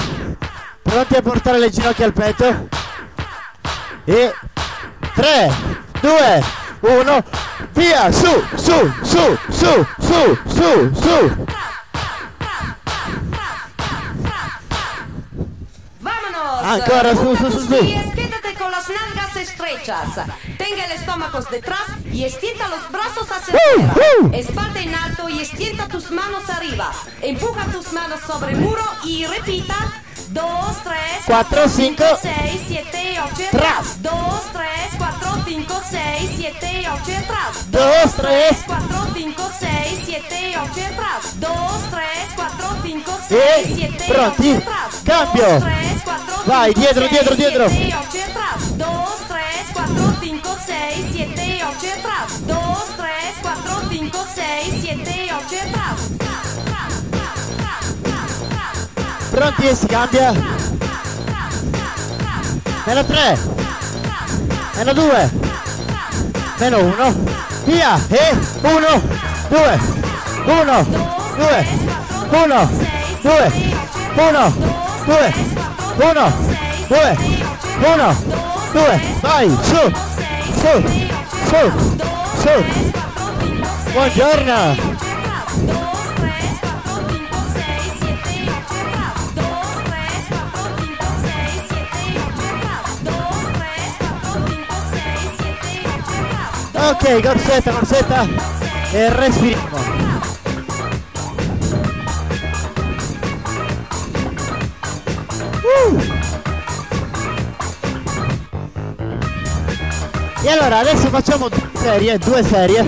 Pronti 0.84 1.16
a 1.16 1.22
portare 1.24 1.58
le 1.58 1.72
ginocchia 1.72 2.06
al 2.06 2.14
petto? 2.14 2.68
E 4.06 4.34
3, 5.16 5.52
2, 6.00 6.44
1, 6.82 7.24
via! 7.72 8.12
Su, 8.12 8.44
su, 8.54 8.94
su, 9.02 9.38
su, 9.50 9.88
su, 9.98 10.38
su, 10.46 10.94
su! 10.94 11.46
¡Vámonos! 16.02 16.64
Ancora, 16.64 17.16
su, 17.16 17.36
su, 17.36 17.50
su, 17.50 17.60
su. 17.60 18.12
Con 18.60 18.70
las 18.70 18.88
nalgas 18.88 19.36
estrechas. 19.36 20.08
Tenga 20.58 20.86
el 20.86 20.92
estómago 20.94 21.40
detrás 21.52 21.82
y 22.12 22.24
extienda 22.26 22.68
los 22.70 22.92
brazos 22.92 23.28
hacia 23.32 23.56
uh. 23.56 24.32
Espalda 24.34 24.82
en 24.82 24.94
alto 24.96 25.30
y 25.30 25.40
extienda 25.40 25.88
tus 25.88 26.12
manos 26.12 26.50
arriba. 26.50 26.92
Empuja 27.22 27.66
tus 27.72 27.92
manos 27.94 28.20
sobre 28.26 28.52
el 28.54 28.58
muro 28.60 28.84
y 29.04 29.26
repita. 29.26 29.76
2, 30.30 30.44
3, 30.84 30.98
Cuatro, 31.28 31.70
cinco. 31.70 32.04
6, 32.22 32.34
7, 32.68 33.20
8 33.24 33.44
Tras. 33.52 33.64
atrás. 33.64 34.02
2, 34.02 34.14
3, 34.54 34.70
4, 34.98 35.44
5, 35.46 35.82
6, 35.92 36.32
7, 36.38 36.86
8 36.92 37.18
atrás. 37.20 37.72
Dos, 37.72 38.16
tres. 38.16 38.58
4, 38.66 39.08
5, 39.14 39.52
6, 39.60 40.00
7, 40.06 40.56
8 40.58 40.86
atrás. 40.92 41.40
2, 41.40 41.52
3, 41.92 42.08
4, 42.36 42.68
5, 42.84 43.20
6, 43.30 43.40
E 43.40 43.76
7, 43.76 44.06
pronti? 44.08 44.52
8 44.52 44.58
atrás. 44.58 45.02
Cambio. 45.06 45.46
2, 45.46 45.64
3, 45.64 46.02
4, 46.04 46.44
Vai, 46.46 46.74
5, 46.74 46.80
dietro, 46.80 47.02
6, 47.02 47.12
dietro, 47.12 47.36
dietro. 47.36 47.70
7, 47.70 47.96
8 47.96 48.32
atrás. 48.32 48.43
2, 50.66 50.96
3, 50.96 51.02
4, 51.02 51.04
5, 51.04 51.04
6, 51.04 51.12
7, 51.12 51.64
8 51.64 51.88
atrás. 52.00 52.42
2, 52.46 52.58
3, 52.96 53.36
4, 53.42 53.90
5, 53.90 54.26
6, 54.34 54.82
7, 54.82 55.32
8 55.34 55.56
atrás. 55.68 56.00
Pronti? 59.32 59.68
E 59.68 59.76
si 59.76 59.88
cambia? 59.88 60.32
Meno 62.86 63.06
3 63.06 63.40
Meno 64.76 64.94
2 64.94 65.32
Meno 66.60 66.78
1 66.80 67.14
Via. 67.66 68.00
E 68.10 68.36
1 68.62 69.02
2 69.50 69.80
1 70.46 70.86
2 71.38 71.68
1 72.32 72.70
2 73.22 73.52
1 74.16 74.54
2 75.06 75.34
1 75.98 76.34
2 76.90 77.18
1 77.84 78.44
due, 78.74 79.00
vai, 79.22 79.50
su, 79.62 80.13
su, 80.64 80.82
su, 81.50 81.98
su. 82.42 83.92
Buongiorno. 83.92 84.76
Ok, 96.76 97.22
corsetta, 97.22 97.72
corsetta 97.72 98.28
e 98.94 99.10
respiriamo. 99.10 99.78
Uh. 105.64 106.13
E 110.46 110.50
allora 110.50 110.80
adesso 110.80 111.08
facciamo 111.08 111.48
due 111.48 111.70
serie, 111.74 112.18
due 112.18 112.44
serie. 112.44 112.86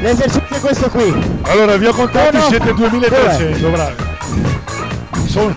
L'esercizio 0.00 0.56
è 0.56 0.58
questo 0.58 0.88
qui. 0.90 1.38
Allora, 1.42 1.76
vi 1.76 1.86
ho 1.86 1.92
contati, 1.92 2.34
Uno, 2.34 2.48
siete 2.48 2.74
2300, 2.74 3.68
bravi. 3.68 3.94
Sono... 5.28 5.56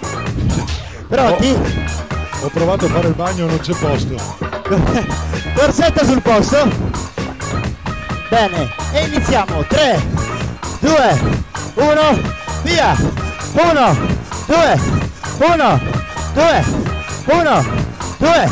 Pronti? 1.07 1.47
Ho, 1.49 2.45
ho 2.45 2.49
provato 2.49 2.85
a 2.85 2.89
fare 2.89 3.07
il 3.07 3.15
bagno, 3.15 3.47
non 3.47 3.59
c'è 3.59 3.73
posto. 3.73 4.15
Corsetta 5.55 6.05
sul 6.05 6.21
posto. 6.21 6.69
Bene, 8.29 8.71
e 8.91 9.05
iniziamo. 9.05 9.65
3, 9.67 10.03
2, 10.81 11.19
1, 11.73 12.21
via. 12.61 12.95
1, 13.53 13.97
2, 14.45 14.79
1, 15.39 15.81
2, 16.33 16.65
1, 17.25 17.65
2, 18.19 18.51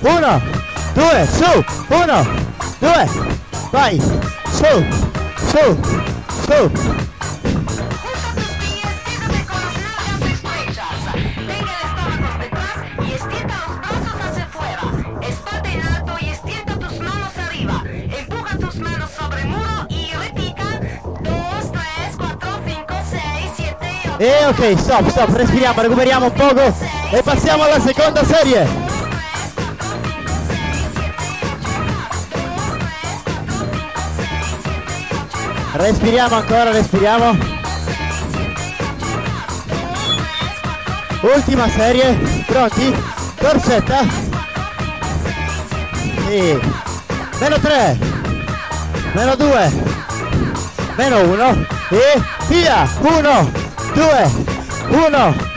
1, 0.00 0.53
2, 0.94 1.28
su, 1.28 1.64
1, 1.92 2.24
2, 2.80 2.92
vai, 3.72 4.00
su, 4.00 4.84
su, 5.50 5.76
su. 6.46 6.70
Y 13.02 13.12
extienda 13.12 13.54
los 13.66 13.78
brazos 13.78 14.20
hacia 14.22 14.44
afuera. 14.44 14.82
Espalda 15.20 15.68
en 15.72 15.82
alto 15.82 16.12
y 16.20 16.28
extienda 16.28 16.78
tus 16.78 17.00
manos 17.00 17.38
arriba. 17.44 17.82
Empuja 17.86 18.58
tus 18.58 18.76
manos 18.76 19.10
sobre 19.10 19.40
el 19.42 19.48
muro 19.48 19.86
y 19.88 20.12
repica. 20.12 20.64
2, 21.02 21.72
3, 21.72 22.16
4, 22.16 22.48
5, 22.66 22.94
6, 23.10 23.20
7, 23.56 23.76
8. 24.14 24.16
E 24.20 24.46
ok, 24.46 24.78
stop, 24.78 25.08
stop, 25.08 25.36
respiriamo, 25.36 25.82
recuperiamo 25.82 26.26
un 26.26 26.32
poco 26.32 26.60
e 27.10 27.22
passiamo 27.22 27.64
alla 27.64 27.80
seconda 27.80 28.24
serie. 28.24 28.83
Respiriamo 35.84 36.36
ancora, 36.36 36.70
respiriamo. 36.70 37.36
Ultima 41.20 41.68
serie, 41.68 42.14
pronti? 42.46 42.96
Corsetta. 43.38 43.98
Sì. 46.26 46.58
Meno 47.38 47.58
3. 47.58 47.98
Meno 49.12 49.36
2. 49.36 49.72
Meno 50.96 51.20
1. 51.20 51.66
E 51.90 52.22
via. 52.48 52.88
1, 53.00 53.52
2, 53.92 54.30
1. 54.88 55.52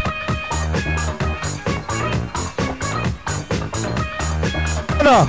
Uno, 5.00 5.26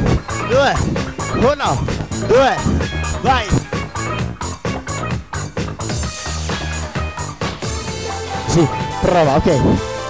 due, 0.49 0.74
uno, 1.36 1.86
due, 2.26 2.57
vai. 3.20 3.58
Sì, 8.49 8.66
prova, 9.01 9.36
ok. 9.36 9.61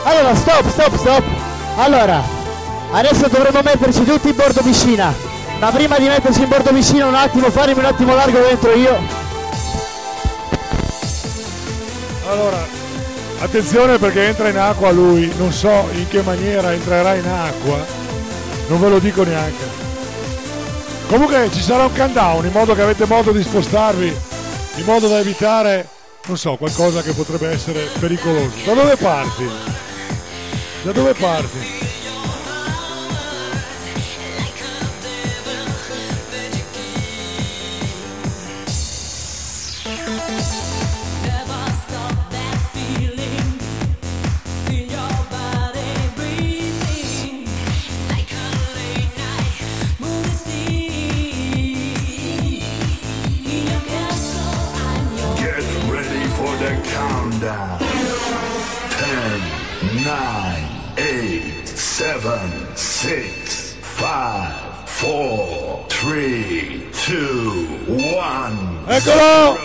Allora, 0.05 0.35
stop, 0.35 0.71
stop, 0.71 0.97
stop. 0.97 1.23
Allora, 1.77 2.23
adesso 2.93 3.29
dovremmo 3.29 3.61
metterci 3.63 4.05
tutti 4.05 4.29
in 4.29 4.37
bordo 4.37 4.63
piscina. 4.63 5.13
Ma 5.59 5.71
prima 5.71 5.99
di 5.99 6.07
metterci 6.07 6.43
in 6.43 6.49
bordo 6.49 6.71
piscina 6.71 7.07
un 7.07 7.15
attimo, 7.15 7.51
farmi 7.51 7.79
un 7.79 7.85
attimo 7.85 8.15
largo 8.15 8.39
dentro 8.39 8.73
io. 8.75 8.97
Allora, 12.31 12.65
attenzione 13.41 13.99
perché 13.99 14.27
entra 14.29 14.49
in 14.49 14.59
acqua 14.59 14.91
lui, 14.91 15.33
non 15.37 15.53
so 15.53 15.89
in 15.93 16.07
che 16.09 16.23
maniera 16.23 16.73
entrerà 16.73 17.15
in 17.15 17.27
acqua, 17.27 17.79
non 18.69 18.81
ve 18.81 18.89
lo 18.89 18.99
dico 18.99 19.25
neanche. 19.25 19.65
Comunque 21.09 21.49
ci 21.53 21.63
sarà 21.63 21.85
un 21.85 21.95
countdown 21.95 22.45
in 22.45 22.53
modo 22.53 22.75
che 22.75 22.83
avete 22.83 23.07
modo 23.07 23.33
di 23.33 23.43
spostarvi, 23.43 24.17
in 24.77 24.85
modo 24.85 25.09
da 25.09 25.19
evitare, 25.19 25.89
non 26.29 26.37
so, 26.37 26.57
qualcosa 26.57 27.01
che 27.03 27.15
potrebbe 27.15 27.49
essere 27.49 27.89
pericoloso. 27.99 28.51
Da 28.65 28.75
dove 28.75 28.97
parti? 28.97 29.49
Da 30.83 30.93
dove 30.93 31.15
parti? 31.15 31.78
8, 61.99 62.05
7, 62.05 62.71
6, 62.75 63.33
5, 63.99 64.07
4, 65.01 65.87
3, 65.89 66.91
2, 67.09 67.17
1. 67.87 68.85
Eccolo! 68.87 69.59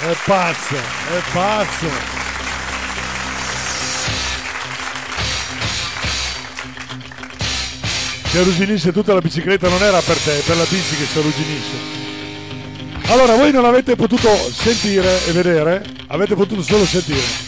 È 0.00 0.16
pazzo, 0.24 0.76
è 0.76 1.20
pazzo. 1.32 1.86
Si 8.24 8.38
arrugginisce 8.38 8.90
tutta 8.92 9.12
la 9.12 9.20
bicicletta, 9.20 9.68
non 9.68 9.82
era 9.82 10.00
per 10.00 10.16
te, 10.16 10.38
è 10.38 10.42
per 10.42 10.56
la 10.56 10.64
bici 10.64 10.96
che 10.96 11.04
si 11.04 11.18
arrugginisce. 11.18 11.76
Allora, 13.12 13.36
voi 13.36 13.52
non 13.52 13.66
avete 13.66 13.96
potuto 13.96 14.34
sentire 14.50 15.26
e 15.26 15.32
vedere, 15.32 15.84
avete 16.06 16.34
potuto 16.34 16.62
solo 16.62 16.86
sentire. 16.86 17.47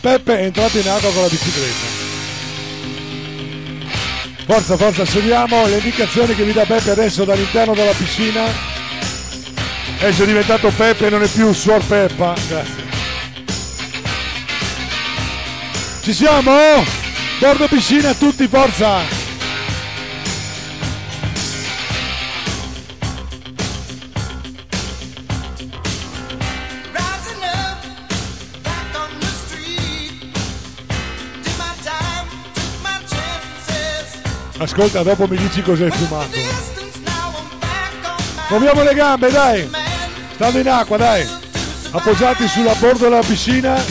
Peppe 0.00 0.38
è 0.38 0.44
entrato 0.44 0.78
in 0.78 0.88
acqua 0.88 1.10
con 1.12 1.22
la 1.22 1.28
bicicletta. 1.28 2.08
Forza, 4.46 4.76
forza, 4.78 5.04
seguiamo 5.04 5.66
le 5.66 5.76
indicazioni 5.76 6.34
che 6.34 6.42
vi 6.42 6.52
dà 6.52 6.64
Peppe 6.64 6.90
adesso 6.90 7.24
dall'interno 7.24 7.74
della 7.74 7.92
piscina. 7.92 8.44
Esce 9.98 10.24
diventato 10.24 10.72
Peppe 10.74 11.06
e 11.06 11.10
non 11.10 11.22
è 11.22 11.28
più 11.28 11.52
Suor 11.52 11.84
Peppa. 11.84 12.34
Grazie. 12.48 12.88
Ci 16.02 16.14
siamo? 16.14 16.52
Bordo 17.38 17.68
piscina 17.68 18.14
tutti, 18.14 18.48
forza! 18.48 19.19
Ascolta, 34.60 35.02
dopo 35.02 35.26
mi 35.26 35.38
dici 35.38 35.62
cosa 35.62 35.84
hai 35.84 35.90
fumato. 35.90 36.36
Muoviamo 38.50 38.82
le 38.82 38.94
gambe, 38.94 39.30
dai! 39.30 39.70
Stando 40.34 40.58
in 40.58 40.68
acqua, 40.68 40.98
dai! 40.98 41.26
Appoggiati 41.92 42.46
sulla 42.46 42.74
bordo 42.74 43.08
della 43.08 43.22
piscina. 43.22 43.82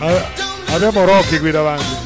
Ah, 0.00 0.26
Abbiamo 0.74 1.04
Rocky 1.04 1.38
qui 1.38 1.52
davanti. 1.52 1.97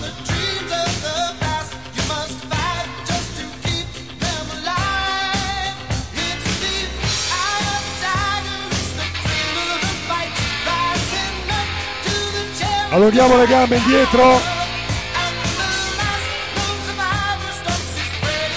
Allunghiamo 12.93 13.37
le 13.37 13.47
gambe 13.47 13.77
indietro. 13.77 14.39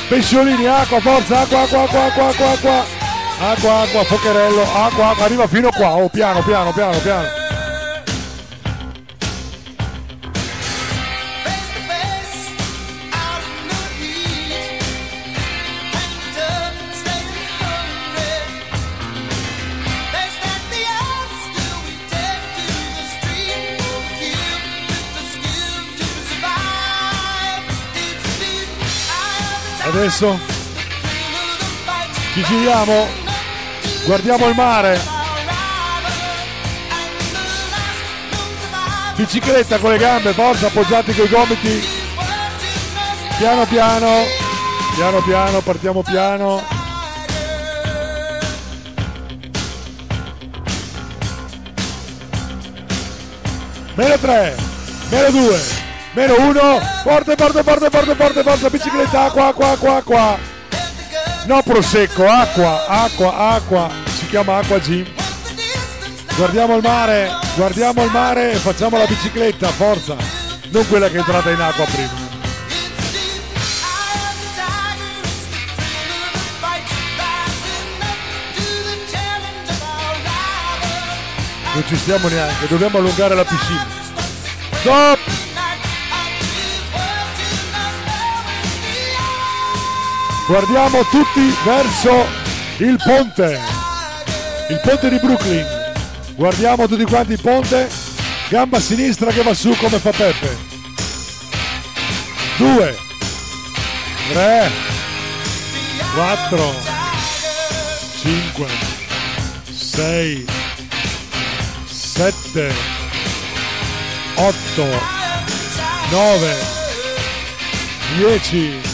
Pesciolini, 0.10 0.68
acqua, 0.68 1.00
forza, 1.00 1.40
acqua, 1.40 1.62
acqua, 1.62 1.84
acqua, 1.84 2.06
acqua, 2.06 2.28
acqua, 2.28 2.52
acqua. 2.52 2.86
Acqua, 3.40 3.82
acqua, 3.82 4.04
focherello, 4.04 4.62
acqua, 4.62 5.10
acqua, 5.10 5.26
arriva 5.26 5.48
fino 5.48 5.70
qua. 5.72 5.96
Oh, 5.96 6.10
piano, 6.10 6.42
piano, 6.44 6.74
piano, 6.74 6.98
piano. 7.00 7.45
Adesso 30.06 30.40
ci 32.34 32.44
giriamo, 32.44 33.08
guardiamo 34.06 34.48
il 34.48 34.54
mare. 34.54 35.02
Bicicletta 39.16 39.80
con 39.80 39.90
le 39.90 39.98
gambe, 39.98 40.34
forza, 40.34 40.68
appoggiati 40.68 41.12
coi 41.12 41.28
gomiti. 41.28 41.84
Piano 43.40 43.66
piano, 43.66 44.26
piano 44.96 45.22
piano, 45.22 45.62
partiamo 45.62 46.04
piano. 46.04 46.62
Meno 53.96 54.18
3, 54.20 54.56
meno 55.10 55.32
2, 55.32 55.75
meno 56.16 56.34
1, 56.40 56.80
forte, 57.04 57.36
forte, 57.36 57.62
forte, 57.62 57.90
forte, 57.90 58.16
forte, 58.16 58.44
forte, 58.44 58.70
bicicletta, 58.70 59.26
acqua, 59.26 59.48
acqua, 59.48 59.72
acqua, 59.72 59.96
acqua. 59.98 60.38
No 61.46 61.62
prosecco, 61.62 62.26
acqua, 62.26 62.86
acqua, 62.88 63.38
acqua, 63.54 63.90
si 64.18 64.28
chiama 64.28 64.58
acqua 64.58 64.80
gym. 64.80 65.06
Guardiamo 66.38 66.78
il 66.78 66.82
mare, 66.82 67.30
guardiamo 67.56 68.04
il 68.04 68.12
mare 68.12 68.54
e 68.54 68.56
facciamo 68.56 68.98
la 68.98 69.06
bicicletta, 69.06 69.68
forza. 69.68 70.16
Non 70.70 70.88
quella 70.88 71.10
che 71.10 71.16
è 71.16 71.20
entrata 71.20 71.52
in 71.52 71.60
acqua 71.60 71.86
prima. 71.86 72.24
Non 81.74 81.84
ci 81.88 81.96
stiamo 81.98 82.30
neanche, 82.30 82.68
dobbiamo 82.68 83.00
allungare 83.00 83.36
la 83.36 83.44
piscina. 83.44 83.86
Stop! 84.80 85.35
Guardiamo 90.48 91.04
tutti 91.06 91.56
verso 91.64 92.24
il 92.78 93.02
ponte, 93.04 93.60
il 94.70 94.80
ponte 94.84 95.10
di 95.10 95.18
Brooklyn. 95.18 95.66
Guardiamo 96.36 96.88
tutti 96.88 97.04
quanti 97.04 97.32
il 97.32 97.42
ponte, 97.42 97.90
gamba 98.50 98.80
sinistra 98.80 99.32
che 99.32 99.42
va 99.42 99.56
su 99.56 99.76
come 99.76 99.98
fa 99.98 100.12
Peppe. 100.12 100.56
Due, 102.58 102.96
tre, 104.32 104.70
quattro, 106.14 106.76
cinque, 108.22 108.68
sei, 109.74 110.46
sette, 111.86 112.72
otto, 114.36 114.86
nove, 116.12 116.56
dieci. 118.16 118.94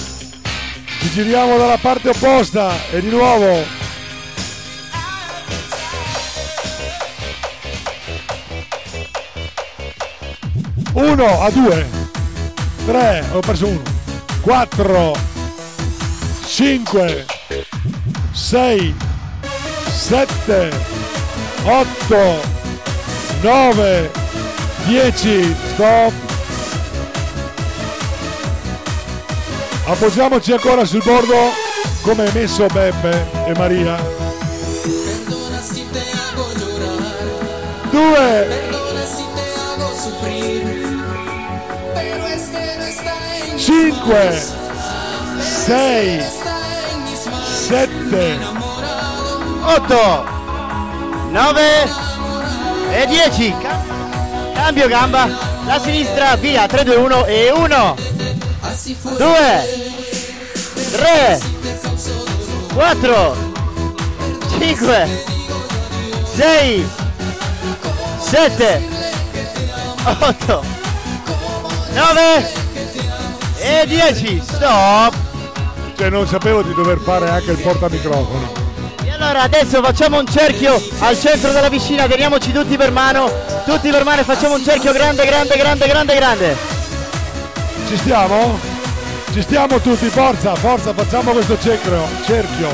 Ci 1.02 1.10
giriamo 1.10 1.58
dalla 1.58 1.80
parte 1.80 2.10
opposta 2.10 2.74
e 2.92 3.02
di 3.02 3.10
nuovo. 3.10 3.64
Uno 10.94 11.42
a 11.42 11.50
due, 11.50 11.90
tre, 12.86 13.26
ho 13.32 13.40
perso 13.40 13.66
uno, 13.66 13.82
quattro, 14.42 15.18
cinque, 16.46 17.26
sei, 18.32 18.94
sette, 19.90 20.70
otto, 21.64 22.42
nove, 23.42 24.12
dieci, 24.86 25.56
stop. 25.74 26.21
Appoggiamoci 29.92 30.54
ancora 30.54 30.86
sul 30.86 31.04
bordo 31.04 31.36
come 32.02 32.24
hai 32.24 32.32
messo 32.32 32.66
Beppe 32.68 33.28
e 33.46 33.54
Maria. 33.58 33.98
Due, 37.90 38.48
cinque, 43.58 44.42
sei, 45.42 46.24
sette, 47.44 48.40
8, 49.62 50.26
9 51.32 51.62
e 52.94 53.06
10. 53.08 53.56
Cambio 54.54 54.88
gamba. 54.88 55.28
La 55.66 55.80
sinistra, 55.80 56.38
via. 56.38 56.66
3, 56.66 56.86
2, 56.86 56.96
1 56.96 57.26
e 57.26 57.52
1. 57.52 57.96
Así 58.62 58.96
fue. 58.96 59.18
2, 59.18 59.81
3, 60.92 61.40
4, 62.74 63.36
5, 64.60 65.10
6, 66.36 66.90
7, 68.20 68.82
8, 70.20 70.64
9 71.94 72.52
e 73.58 73.86
10. 73.88 74.42
Stop. 74.44 75.16
cioè 75.96 76.10
non 76.10 76.28
sapevo 76.28 76.62
di 76.62 76.74
dover 76.74 77.00
fare 77.00 77.30
anche 77.30 77.52
il 77.52 77.58
portamicrofono. 77.60 78.52
E 79.06 79.12
allora 79.12 79.44
adesso 79.44 79.82
facciamo 79.82 80.20
un 80.20 80.28
cerchio 80.28 80.82
al 81.00 81.18
centro 81.18 81.52
della 81.52 81.70
piscina, 81.70 82.06
teniamoci 82.06 82.52
tutti 82.52 82.76
per 82.76 82.92
mano, 82.92 83.32
tutti 83.66 83.90
per 83.90 84.04
mano 84.04 84.22
e 84.22 84.24
facciamo 84.26 84.56
un 84.56 84.64
cerchio 84.64 84.92
grande, 84.92 85.26
grande, 85.26 85.56
grande, 85.56 85.88
grande, 85.88 86.16
grande. 86.16 86.58
Ci 87.88 87.98
stiamo? 87.98 88.71
Ci 89.32 89.42
stiamo 89.42 89.80
tutti, 89.80 90.08
forza, 90.08 90.56
forza, 90.56 90.94
facciamo 90.94 91.32
questo 91.32 91.58
cerchio, 91.58 92.06
cerchio. 92.26 92.68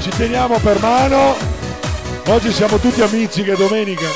Ci 0.00 0.08
teniamo 0.16 0.58
per 0.58 0.80
mano. 0.80 1.36
Oggi 2.28 2.50
siamo 2.50 2.78
tutti 2.78 3.02
amici 3.02 3.42
che 3.42 3.52
è 3.52 3.56
domenica. 3.56 4.06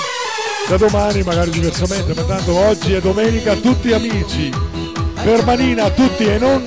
Da 0.69 0.77
domani 0.77 1.23
magari 1.23 1.51
diversamente, 1.51 2.15
ma 2.15 2.23
tanto 2.23 2.57
oggi 2.57 2.95
è 2.95 3.01
domenica, 3.01 3.55
tutti 3.55 3.93
amici. 3.93 4.51
Per 5.23 5.45
manina 5.45 5.91
tutti 5.91 6.25
e 6.25 6.39
non 6.39 6.65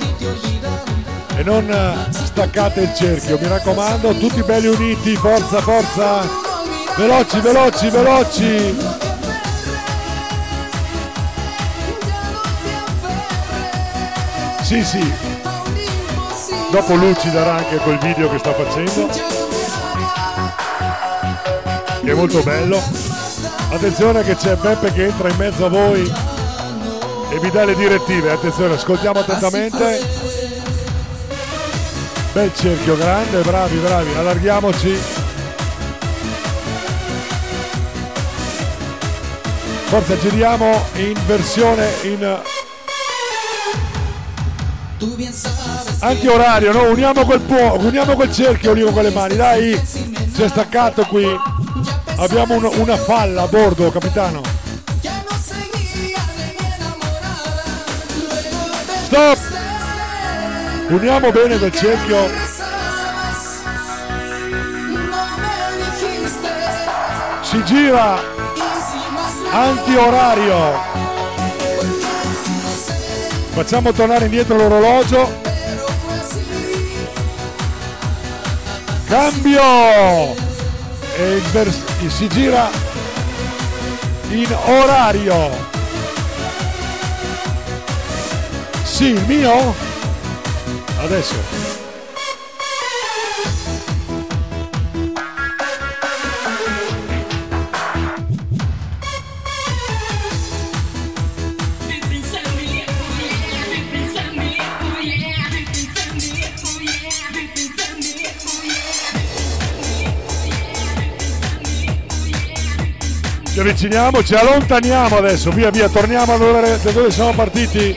e 1.36 1.42
non 1.42 1.68
eh, 1.68 2.12
staccate 2.12 2.82
il 2.82 2.94
cerchio, 2.94 3.38
mi 3.40 3.48
raccomando, 3.48 4.14
tutti 4.14 4.42
belli 4.42 4.66
uniti, 4.66 5.16
forza, 5.16 5.60
forza. 5.60 6.20
Veloci, 6.96 7.40
veloci, 7.40 7.88
veloci. 7.88 8.91
Sì, 14.72 14.82
sì. 14.84 15.12
Dopo 16.70 16.94
lui 16.94 17.14
ci 17.20 17.30
darà 17.30 17.56
anche 17.56 17.76
quel 17.76 17.98
video 17.98 18.30
che 18.30 18.38
sta 18.38 18.54
facendo. 18.54 19.06
Che 22.02 22.10
è 22.10 22.14
molto 22.14 22.42
bello. 22.42 22.82
Attenzione 23.70 24.22
che 24.22 24.34
c'è 24.34 24.56
Beppe 24.56 24.90
che 24.94 25.04
entra 25.08 25.28
in 25.28 25.36
mezzo 25.36 25.66
a 25.66 25.68
voi 25.68 26.10
e 27.28 27.38
vi 27.38 27.50
dà 27.50 27.66
le 27.66 27.74
direttive. 27.76 28.30
Attenzione, 28.30 28.72
ascoltiamo 28.72 29.20
attentamente. 29.20 30.00
Bel 32.32 32.50
cerchio 32.54 32.96
grande, 32.96 33.42
bravi, 33.42 33.76
bravi. 33.76 34.14
Allarghiamoci. 34.14 34.98
Forza, 39.84 40.16
giriamo 40.16 40.82
in 40.94 41.20
versione 41.26 41.92
in 42.04 42.40
Que 45.02 46.06
Anti-orario, 46.06 46.72
no? 46.72 46.82
Uniamo 46.90 47.24
quel, 47.24 47.40
po- 47.40 47.76
uniamo 47.80 48.14
quel 48.14 48.32
cerchio 48.32 48.72
lì 48.72 48.82
con 48.82 48.92
quelle 48.92 49.10
mani, 49.10 49.34
dai! 49.34 49.80
C'è 50.32 50.48
staccato 50.48 51.04
qui. 51.06 51.26
Abbiamo 52.18 52.54
un- 52.54 52.70
una 52.76 52.96
falla 52.96 53.42
a 53.42 53.46
bordo, 53.48 53.90
capitano. 53.90 54.40
Stop! 59.06 59.38
Uniamo 60.88 61.32
bene 61.32 61.58
quel 61.58 61.72
cerchio. 61.72 62.30
Si 67.42 67.64
gira 67.64 68.18
si 68.54 69.46
anti-orario. 69.50 71.01
Facciamo 73.52 73.92
tornare 73.92 74.24
indietro 74.24 74.56
l'orologio. 74.56 75.40
Cambio! 79.06 80.34
E 81.16 81.42
vers- 81.52 82.06
si 82.08 82.28
gira 82.28 82.70
in 84.30 84.56
orario. 84.64 85.50
Sì, 88.84 89.04
il 89.08 89.22
mio? 89.26 89.74
Adesso. 91.02 91.51
Avviciniamo, 113.72 114.22
ci 114.22 114.34
allontaniamo 114.34 115.16
adesso, 115.16 115.50
via 115.50 115.70
via, 115.70 115.88
torniamo 115.88 116.36
da 116.36 116.68
dove, 116.92 117.10
siamo 117.10 117.32
partiti. 117.32 117.96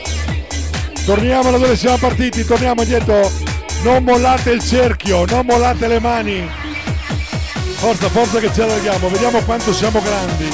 Torniamo 1.04 1.50
da 1.50 1.58
dove 1.58 1.76
siamo 1.76 1.98
partiti, 1.98 2.44
torniamo 2.44 2.82
indietro. 2.82 3.30
Non 3.82 4.02
mollate 4.02 4.50
il 4.50 4.62
cerchio, 4.62 5.24
non 5.26 5.44
mollate 5.44 5.86
le 5.86 6.00
mani. 6.00 6.48
Forza, 7.76 8.08
forza 8.08 8.40
che 8.40 8.50
ci 8.52 8.62
allarghiamo, 8.62 9.08
vediamo 9.08 9.40
quanto 9.40 9.72
siamo 9.72 10.00
grandi 10.00 10.48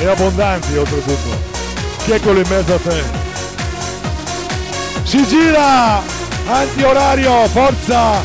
e 0.00 0.06
abbondanti 0.06 0.76
oltretutto. 0.76 1.54
Chi 2.04 2.12
è 2.12 2.20
quello 2.20 2.38
in 2.38 2.48
mezzo 2.48 2.74
a 2.74 2.78
te? 2.78 3.02
Si 5.02 5.26
gira! 5.26 6.00
Anti-orario, 6.46 7.46
forza! 7.48 8.22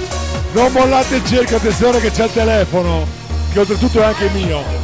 Non 0.53 0.71
mollate 0.71 1.15
il 1.15 1.25
cerchio, 1.25 1.57
attenzione 1.57 1.99
che 1.99 2.11
c'è 2.11 2.25
il 2.25 2.33
telefono, 2.33 3.07
che 3.51 3.59
oltretutto 3.59 3.99
è 3.99 4.05
anche 4.05 4.29
mio. 4.29 4.80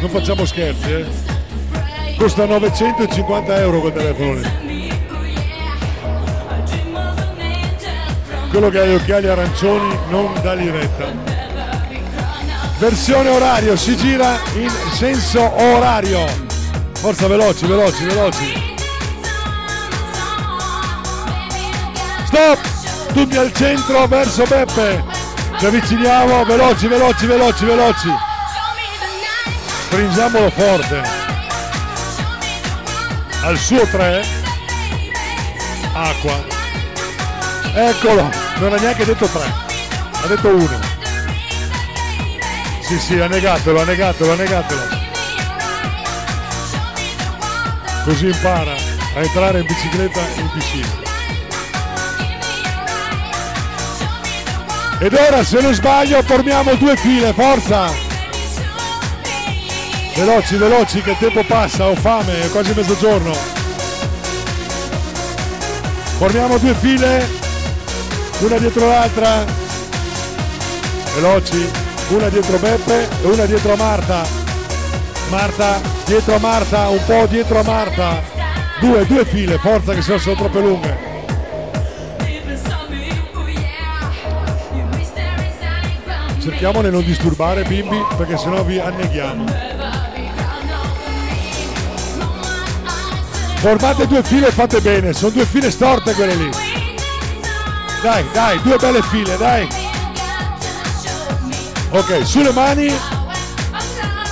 Non 0.00 0.08
facciamo 0.08 0.46
scherzi, 0.46 0.90
eh. 0.92 1.06
Costa 2.16 2.46
950 2.46 3.60
euro 3.60 3.80
quel 3.80 3.92
telefono 3.92 4.32
lì. 4.34 4.88
Quello 8.48 8.70
che 8.70 8.78
ha 8.78 8.84
gli 8.86 8.94
occhiali 8.94 9.28
arancioni 9.28 9.98
non 10.08 10.32
dagli 10.42 10.70
retta. 10.70 11.12
Versione 12.78 13.28
orario, 13.28 13.76
si 13.76 13.94
gira 13.94 14.38
in 14.54 14.70
senso 14.92 15.42
orario. 15.54 16.26
Forza 16.94 17.28
veloci, 17.28 17.66
veloci, 17.66 18.04
veloci. 18.04 18.74
Stop! 22.24 22.58
Tutti 23.12 23.36
al 23.36 23.52
centro 23.52 24.06
verso 24.06 24.44
Beppe. 24.44 25.04
Ci 25.58 25.66
avviciniamo, 25.66 26.44
veloci, 26.44 26.86
veloci, 26.88 27.26
veloci, 27.26 27.64
veloci. 27.66 28.28
Stringiamolo 29.90 30.50
forte. 30.50 31.02
Al 33.42 33.58
suo 33.58 33.84
3. 33.84 34.24
Acqua. 35.92 36.44
Eccolo, 37.74 38.30
non 38.60 38.72
ha 38.72 38.76
neanche 38.76 39.04
detto 39.04 39.26
3. 39.26 39.40
Ha 40.22 40.26
detto 40.28 40.48
1. 40.48 40.78
Sì, 42.82 43.00
sì, 43.00 43.18
ha 43.18 43.26
negatelo, 43.26 43.80
ha 43.80 43.84
negatelo, 43.84 44.32
ha 44.32 44.36
negatelo. 44.36 44.80
Così 48.04 48.26
impara 48.26 48.74
a 49.16 49.18
entrare 49.18 49.58
in 49.58 49.66
bicicletta 49.66 50.20
in 50.36 50.50
piscina. 50.52 50.88
Ed 55.00 55.14
ora, 55.14 55.42
se 55.42 55.60
non 55.60 55.74
sbaglio, 55.74 56.22
formiamo 56.22 56.74
due 56.74 56.94
file, 56.96 57.32
forza! 57.32 58.09
Veloci, 60.14 60.56
veloci, 60.56 61.02
che 61.02 61.10
il 61.12 61.18
tempo 61.18 61.42
passa, 61.44 61.88
ho 61.88 61.94
fame, 61.94 62.42
è 62.42 62.50
quasi 62.50 62.72
mezzogiorno. 62.74 63.32
Formiamo 66.18 66.58
due 66.58 66.74
file, 66.74 67.26
una 68.40 68.58
dietro 68.58 68.86
l'altra. 68.86 69.44
Veloci, 71.14 71.68
una 72.08 72.28
dietro 72.28 72.58
Beppe 72.58 73.08
e 73.22 73.26
una 73.26 73.44
dietro 73.46 73.72
a 73.72 73.76
Marta. 73.76 74.22
Marta, 75.30 75.80
dietro 76.04 76.34
a 76.34 76.38
Marta, 76.38 76.88
un 76.88 77.04
po' 77.06 77.26
dietro 77.26 77.60
a 77.60 77.62
Marta. 77.62 78.22
Due, 78.80 79.06
due 79.06 79.24
file, 79.24 79.58
forza 79.58 79.94
che 79.94 80.02
se 80.02 80.12
no 80.12 80.18
sono 80.18 80.34
troppe 80.34 80.60
lunghe. 80.60 81.08
Cerchiamo 86.42 86.82
di 86.82 86.90
non 86.90 87.04
disturbare 87.04 87.62
bimbi 87.62 88.02
perché 88.16 88.36
sennò 88.36 88.62
vi 88.64 88.78
anneghiamo. 88.78 89.79
Formate 93.60 94.06
due 94.06 94.22
file 94.22 94.48
e 94.48 94.52
fate 94.52 94.80
bene, 94.80 95.12
sono 95.12 95.32
due 95.32 95.44
file 95.44 95.70
storte 95.70 96.14
quelle 96.14 96.34
lì. 96.34 96.50
Dai, 98.02 98.24
dai, 98.32 98.58
due 98.62 98.78
belle 98.78 99.02
file, 99.02 99.36
dai. 99.36 99.68
Ok, 101.90 102.24
sulle 102.24 102.52
mani. 102.52 102.90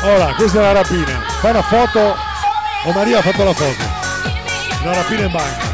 Ora, 0.02 0.32
questa 0.34 0.60
è 0.60 0.62
la 0.62 0.72
rapina. 0.72 1.20
Fai 1.40 1.50
una 1.50 1.62
foto. 1.62 2.16
Oh 2.84 2.92
Maria 2.92 3.18
ha 3.18 3.22
fatto 3.22 3.44
la 3.44 3.52
foto. 3.52 3.84
Una 4.82 4.94
rapina 4.94 5.20
in 5.20 5.30
banca. 5.30 5.66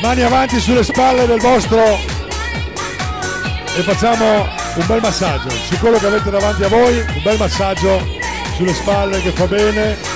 Mani 0.00 0.22
avanti 0.22 0.58
sulle 0.58 0.82
spalle 0.82 1.26
del 1.26 1.40
vostro 1.40 1.98
e 3.76 3.82
facciamo 3.82 4.48
un 4.76 4.86
bel 4.86 5.00
massaggio 5.02 5.50
su 5.50 5.78
quello 5.78 5.98
che 5.98 6.06
avete 6.06 6.30
davanti 6.30 6.64
a 6.64 6.68
voi, 6.68 6.98
un 6.98 7.22
bel 7.22 7.36
massaggio 7.36 8.02
sulle 8.56 8.72
spalle 8.72 9.20
che 9.20 9.32
fa 9.32 9.46
bene, 9.46 10.09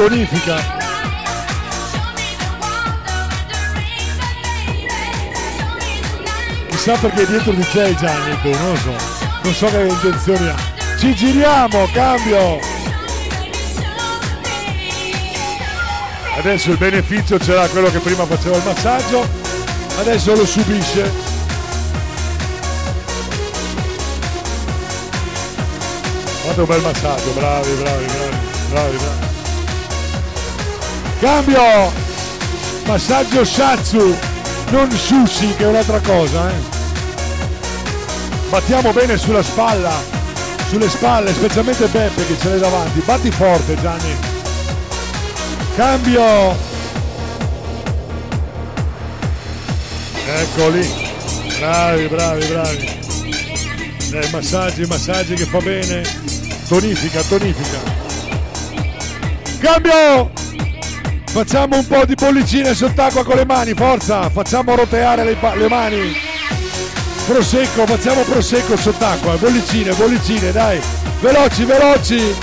tonifica. 0.00 0.56
Chissà 6.70 6.92
perché 6.94 7.26
dietro 7.26 7.52
di 7.52 7.66
te 7.70 7.94
Gianni 7.96 8.40
tu, 8.40 8.48
non 8.48 8.76
so, 8.78 8.94
non 9.42 9.52
so 9.52 9.66
che 9.66 9.80
intenzioni 9.82 10.48
ha. 10.48 10.54
Ci 10.98 11.14
giriamo, 11.14 11.86
cambio! 11.92 12.60
Adesso 16.38 16.70
il 16.70 16.78
beneficio 16.78 17.38
ce 17.38 17.52
l'ha 17.52 17.68
quello 17.68 17.90
che 17.90 17.98
prima 17.98 18.24
faceva 18.24 18.56
il 18.56 18.62
massaggio, 18.64 19.28
adesso 19.98 20.34
lo 20.34 20.46
subisce. 20.46 21.12
Fate 26.46 26.60
un 26.60 26.66
bel 26.66 26.80
massaggio, 26.80 27.30
bravi, 27.32 27.70
bravi, 27.72 28.04
bravi, 28.06 28.36
bravi, 28.70 28.96
bravi. 28.96 29.29
Cambio! 31.20 31.92
Massaggio 32.86 33.44
Shatsu, 33.44 34.16
non 34.70 34.90
sushi 34.90 35.54
che 35.54 35.64
è 35.64 35.66
un'altra 35.66 36.00
cosa, 36.00 36.50
eh. 36.50 36.54
Battiamo 38.48 38.90
bene 38.92 39.18
sulla 39.18 39.42
spalla, 39.42 39.92
sulle 40.70 40.88
spalle, 40.88 41.34
specialmente 41.34 41.86
Beppe 41.88 42.26
che 42.26 42.38
ce 42.40 42.48
l'hai 42.48 42.58
davanti. 42.58 43.00
Batti 43.00 43.30
forte 43.30 43.78
Gianni. 43.78 44.16
Cambio! 45.76 46.56
Ecco 50.26 50.68
lì. 50.70 51.08
Bravi, 51.58 52.06
bravi, 52.06 52.46
bravi. 52.46 52.98
Eh, 54.12 54.28
massaggi, 54.32 54.86
massaggi 54.86 55.34
che 55.34 55.44
fa 55.44 55.58
bene. 55.58 56.02
Tonifica, 56.66 57.20
tonifica. 57.22 57.78
Cambio! 59.60 60.39
Facciamo 61.32 61.76
un 61.76 61.86
po' 61.86 62.04
di 62.04 62.14
bollicine 62.14 62.74
sott'acqua 62.74 63.22
con 63.22 63.36
le 63.36 63.44
mani, 63.46 63.72
forza! 63.72 64.28
Facciamo 64.30 64.74
roteare 64.74 65.22
le, 65.22 65.36
le 65.54 65.68
mani. 65.68 66.12
Prosecco, 67.24 67.86
facciamo 67.86 68.22
prosecco 68.22 68.76
sott'acqua. 68.76 69.36
Bollicine, 69.36 69.94
bollicine, 69.94 70.50
dai. 70.50 70.80
Veloci, 71.20 71.64
veloci. 71.64 72.34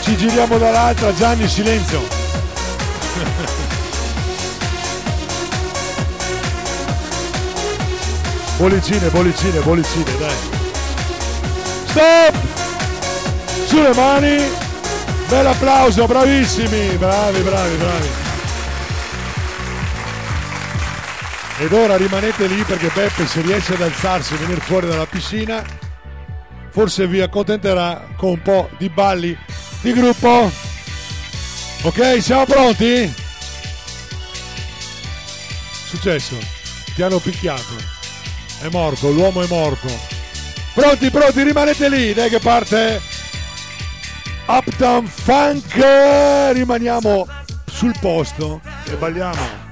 Ci 0.00 0.16
giriamo 0.16 0.56
dall'altra, 0.56 1.12
Gianni, 1.14 1.46
silenzio. 1.46 2.00
Bollicine, 8.56 9.08
bollicine, 9.08 9.60
bollicine, 9.60 10.16
dai. 10.18 10.34
Stop! 11.88 12.39
sulle 13.70 13.94
mani. 13.94 14.36
Bel 15.28 15.46
applauso 15.46 16.06
bravissimi. 16.06 16.96
Bravi 16.96 17.40
bravi 17.40 17.76
bravi. 17.76 18.08
Ed 21.60 21.72
ora 21.72 21.96
rimanete 21.96 22.46
lì 22.46 22.62
perché 22.64 22.90
Beppe 22.92 23.26
se 23.26 23.40
riesce 23.42 23.74
ad 23.74 23.82
alzarsi 23.82 24.34
e 24.34 24.38
venire 24.38 24.60
fuori 24.60 24.88
dalla 24.88 25.06
piscina 25.06 25.62
forse 26.70 27.06
vi 27.06 27.20
accontenterà 27.20 28.08
con 28.16 28.30
un 28.30 28.42
po' 28.42 28.70
di 28.78 28.88
balli 28.88 29.36
di 29.82 29.92
gruppo. 29.92 30.50
Ok 31.82 32.22
siamo 32.22 32.44
pronti? 32.46 33.14
successo. 35.90 36.36
Ti 36.94 37.02
hanno 37.02 37.18
picchiato. 37.18 37.74
È 38.60 38.68
morto 38.70 39.10
l'uomo 39.10 39.42
è 39.42 39.46
morto. 39.48 39.88
Pronti 40.72 41.10
pronti 41.10 41.42
rimanete 41.42 41.88
lì. 41.88 42.14
Dai 42.14 42.30
che 42.30 42.38
parte. 42.38 43.09
Uptown 44.52 45.06
Funk. 45.06 45.76
Rimaniamo 46.52 47.24
sul 47.66 47.94
posto. 48.00 48.60
E 48.84 48.96
balliamo. 48.96 49.69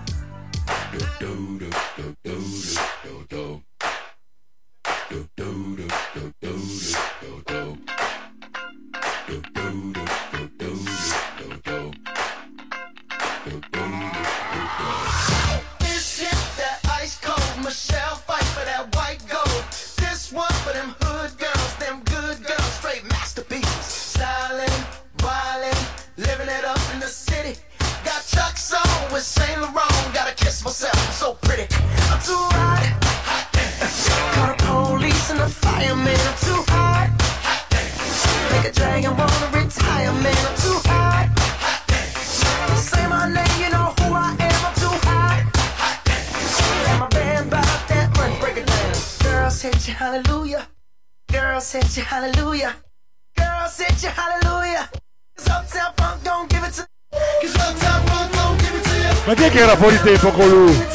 che 59.58 59.64
era 59.64 59.76
fuori 59.76 60.00
tempo 60.00 60.30
con 60.30 60.48
lui. 60.48 60.86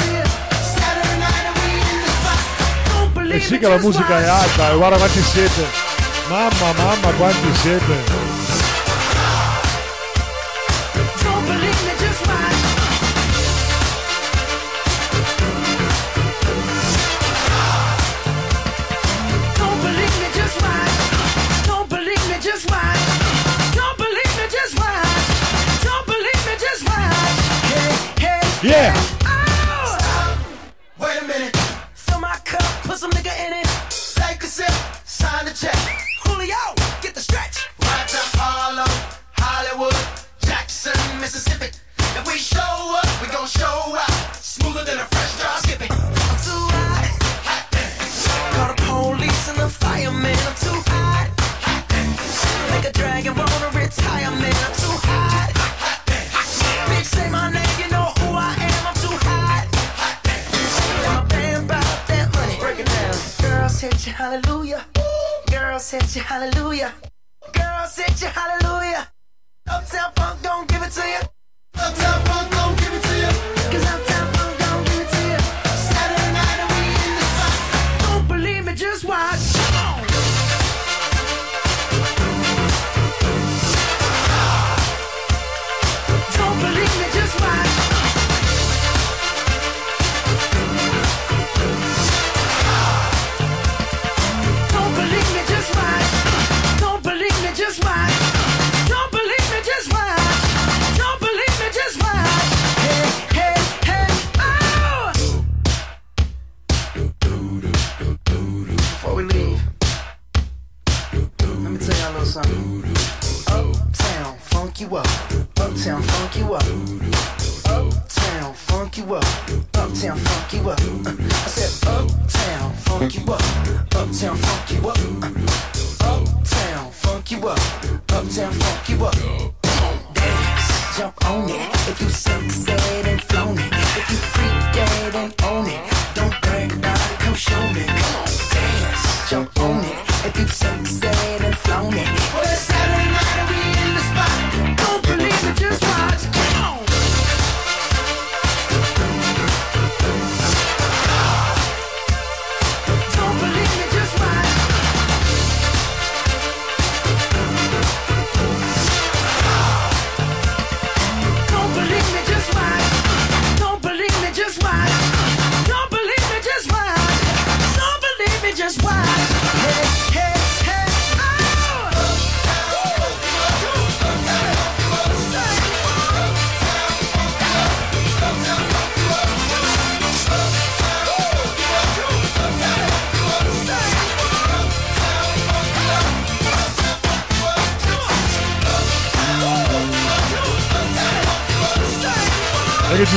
E 3.30 3.40
sì 3.42 3.60
che 3.60 3.68
la 3.68 3.78
musica 3.78 4.22
è 4.22 4.26
alta, 4.26 4.72
e 4.72 4.76
guarda 4.78 4.96
quanti 4.96 5.22
siete. 5.22 5.66
Mamma, 6.30 6.72
mamma, 6.78 7.10
quanti 7.18 7.54
siete. 7.56 8.33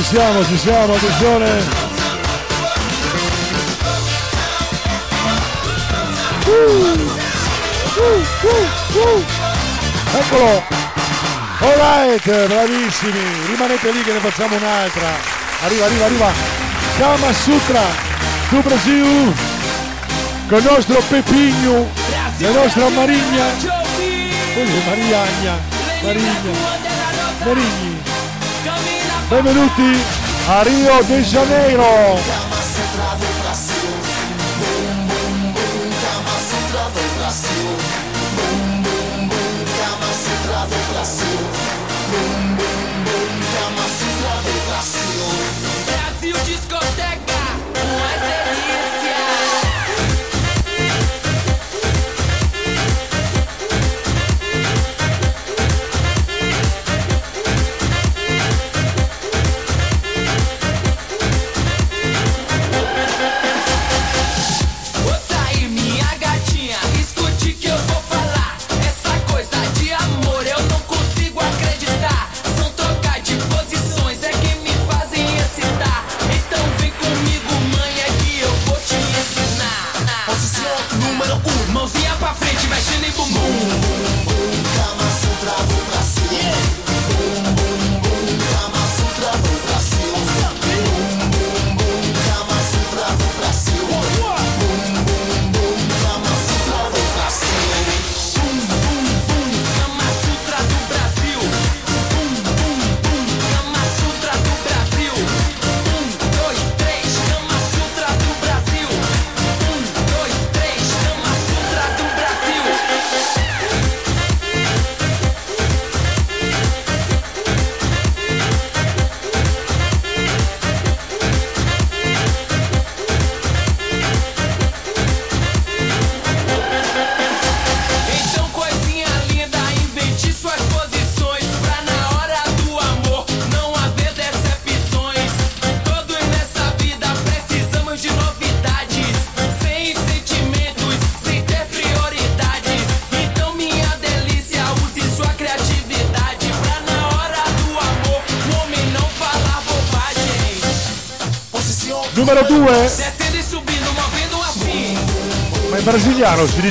siamo, 0.07 0.45
ci 0.45 0.57
siamo, 0.57 0.93
attenzione! 0.93 1.85
Uh, 6.45 6.51
uh, 7.97 8.23
uh, 8.43 8.99
uh. 8.99 9.23
Eccolo! 10.17 10.63
Alright, 11.59 12.47
bravissimi! 12.47 13.19
Rimanete 13.47 13.91
lì 13.91 14.01
che 14.03 14.13
ne 14.13 14.19
facciamo 14.19 14.55
un'altra! 14.55 15.09
Arriva, 15.63 15.85
arriva, 15.85 16.05
arriva! 16.05 16.31
Kama 16.97 17.33
Sutra 17.33 17.83
do 18.49 18.61
Brasil! 18.61 19.33
Con 20.47 20.59
il 20.59 20.63
nostro 20.63 21.01
Pepigno, 21.09 21.89
la 22.37 22.51
nostra 22.51 22.87
Marigna! 22.89 23.45
Marigna! 24.85 25.59
Marigna! 26.01 26.45
Marigna! 27.43 28.07
Benvenuti 29.29 29.91
a 30.47 30.63
Rio 30.63 31.03
de 31.03 31.21
Janeiro! 31.21 32.46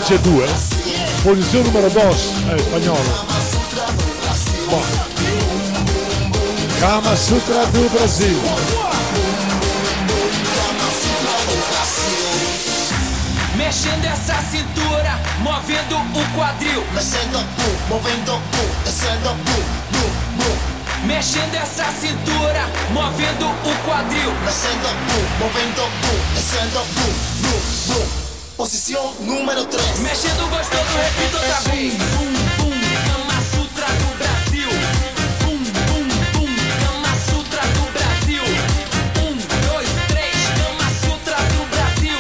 që 0.06 0.18
duhet. 0.22 0.50
Pozicion 1.24 1.64
numero 1.66 1.90
2 1.90 1.98
é 1.98 2.54
e 2.54 2.62
spagnolo. 2.62 3.26
Po. 4.70 4.80
Kama 6.80 7.16
Sutra 7.16 7.66
do 7.66 7.90
Brasil. 7.90 8.38
Mexendo 13.56 14.04
essa 14.04 14.38
cintura, 14.48 15.18
movendo 15.42 15.96
o 15.96 16.24
quadril. 16.38 16.84
mexendo 16.94 17.38
o 17.38 17.88
movendo 17.88 18.34
o 18.34 18.40
descendo 18.84 19.30
o 19.30 19.36
Mexendo 21.06 21.54
essa 21.56 21.90
cintura, 21.90 22.62
movendo 22.92 23.46
o 23.46 23.74
quadril. 23.84 24.30
mexendo 24.44 24.86
o 24.86 25.42
movendo 25.42 25.82
o 25.82 25.90
descendo 26.34 26.78
o 26.80 28.25
Posição 28.56 29.12
número 29.20 29.66
3. 29.66 29.98
Mexendo 29.98 30.48
gostoso, 30.48 30.82
repito 30.96 31.36
outra 31.36 31.60
vez. 31.70 31.92
Bum, 31.92 32.32
bum, 32.56 32.72
Kama 33.06 33.38
Sutra 33.52 33.86
do 33.86 34.16
Brasil. 34.16 34.70
Bum, 35.44 35.58
bum, 35.58 36.08
bum, 36.32 36.48
Kama 36.80 37.12
Sutra 37.28 37.60
do 37.60 37.84
Brasil. 37.92 38.42
Um, 39.20 39.36
dois, 39.68 39.90
três, 40.08 40.36
Kama 40.56 40.88
Sutra 40.88 41.36
do 41.36 41.60
Brasil. 41.68 42.18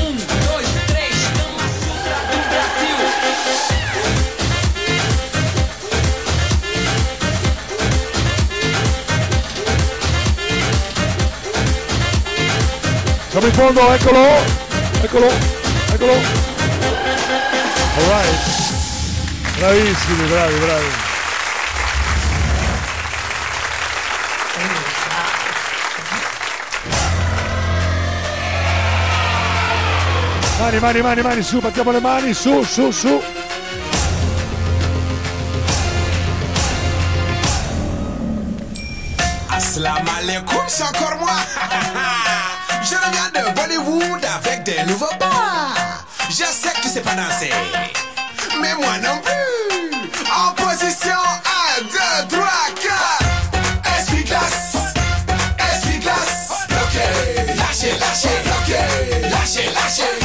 Um, 0.00 0.16
dois, 0.48 0.68
três, 0.86 1.16
Kama 1.36 1.66
Sutra 1.84 2.16
do 2.32 2.40
Brasil. 2.48 2.96
Estamos 13.28 13.48
em 13.48 13.52
fundo, 13.52 13.80
Ecolô. 13.94 14.69
Eccolo, 15.02 15.26
eccolo. 15.92 16.12
All 16.12 18.08
right. 18.08 18.60
Bravissimi, 19.56 20.26
bravi, 20.28 20.58
bravi. 20.58 21.08
Mani, 30.58 30.78
mani, 30.78 31.00
mani, 31.00 31.22
mani, 31.22 31.42
su, 31.42 31.60
battiamo 31.60 31.90
le 31.90 32.00
mani, 32.00 32.34
su, 32.34 32.62
su, 32.62 32.90
su. 32.90 33.22
Aslam 39.48 40.06
alaikum, 40.18 40.64
c'est 40.68 40.84
encore 40.84 41.16
moi. 41.18 42.26
Je 42.90 42.96
regarde 42.96 43.54
Bollywood 43.54 44.24
avec 44.24 44.64
des 44.64 44.82
nouveaux 44.82 45.14
pas. 45.16 45.74
Je 46.28 46.34
sais 46.34 46.70
que 46.74 46.80
tu 46.82 46.88
sais 46.88 47.00
pas 47.00 47.14
danser, 47.14 47.52
mais 48.60 48.74
moi 48.74 48.98
non 49.00 49.20
plus. 49.22 50.10
En 50.28 50.52
position 50.54 51.20
1, 51.78 51.82
2, 51.82 52.36
3, 52.36 52.48
4. 53.84 53.96
Esprit 53.96 54.24
glace, 54.24 54.76
esprit 55.72 56.00
glace. 56.00 56.66
Bloqué, 56.68 57.54
lâché, 57.54 57.96
lâché, 57.96 58.28
bloqué, 58.44 59.28
lâché, 59.28 59.70
lâché. 59.72 60.19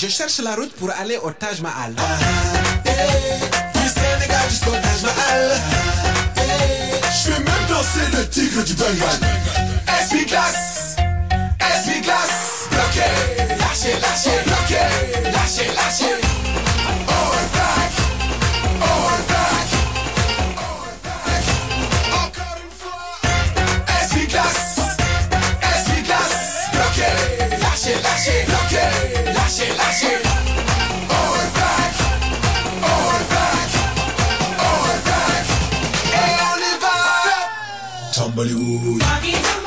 je 0.00 0.08
cherche 0.08 0.38
la 0.38 0.54
route 0.54 0.72
pour 0.76 0.90
aller 0.98 1.18
au 1.22 1.30
Taj 1.30 1.60
Mahal. 1.60 1.94
Ah, 1.98 2.02
eh, 2.86 3.78
du 3.78 3.86
Sénégal 3.86 4.48
jusqu'au 4.48 4.70
Taj 4.70 5.02
Mahal. 5.02 5.60
Je 7.22 7.30
vais 7.30 7.38
même 7.38 7.66
danser 7.68 8.06
le 8.16 8.26
tigre 8.28 8.62
du 8.64 8.72
Bengal. 8.74 9.18
SB 10.04 10.24
glace, 10.24 10.96
SB 10.96 12.00
glace, 12.00 12.66
bloqué, 12.70 13.10
lâché, 13.58 13.92
lâché, 14.00 14.30
bloqué, 14.46 15.30
lâché, 15.32 15.66
lâché. 15.74 16.39
Va. 38.48 39.59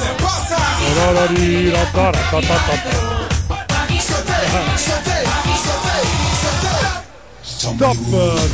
C'est 0.00 0.16
pas 0.22 0.38
ça. 0.48 0.60
Tararira, 0.96 1.84
taratatata. 1.94 2.74
Stop, 7.42 7.98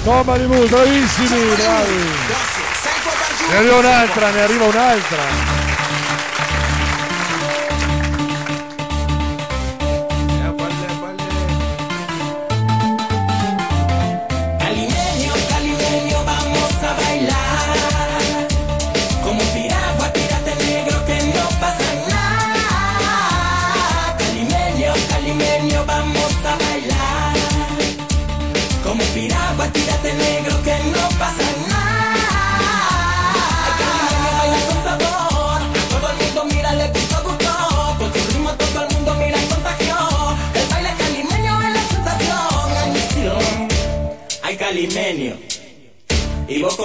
Tom 0.05 0.31
Alimu, 0.31 0.69
bravissimi, 0.69 1.43
bravi. 1.57 2.03
Ne 3.51 3.57
arriva 3.57 3.77
un'altra, 3.77 4.31
ne 4.31 4.41
arriva 4.43 4.65
un'altra. 4.65 5.56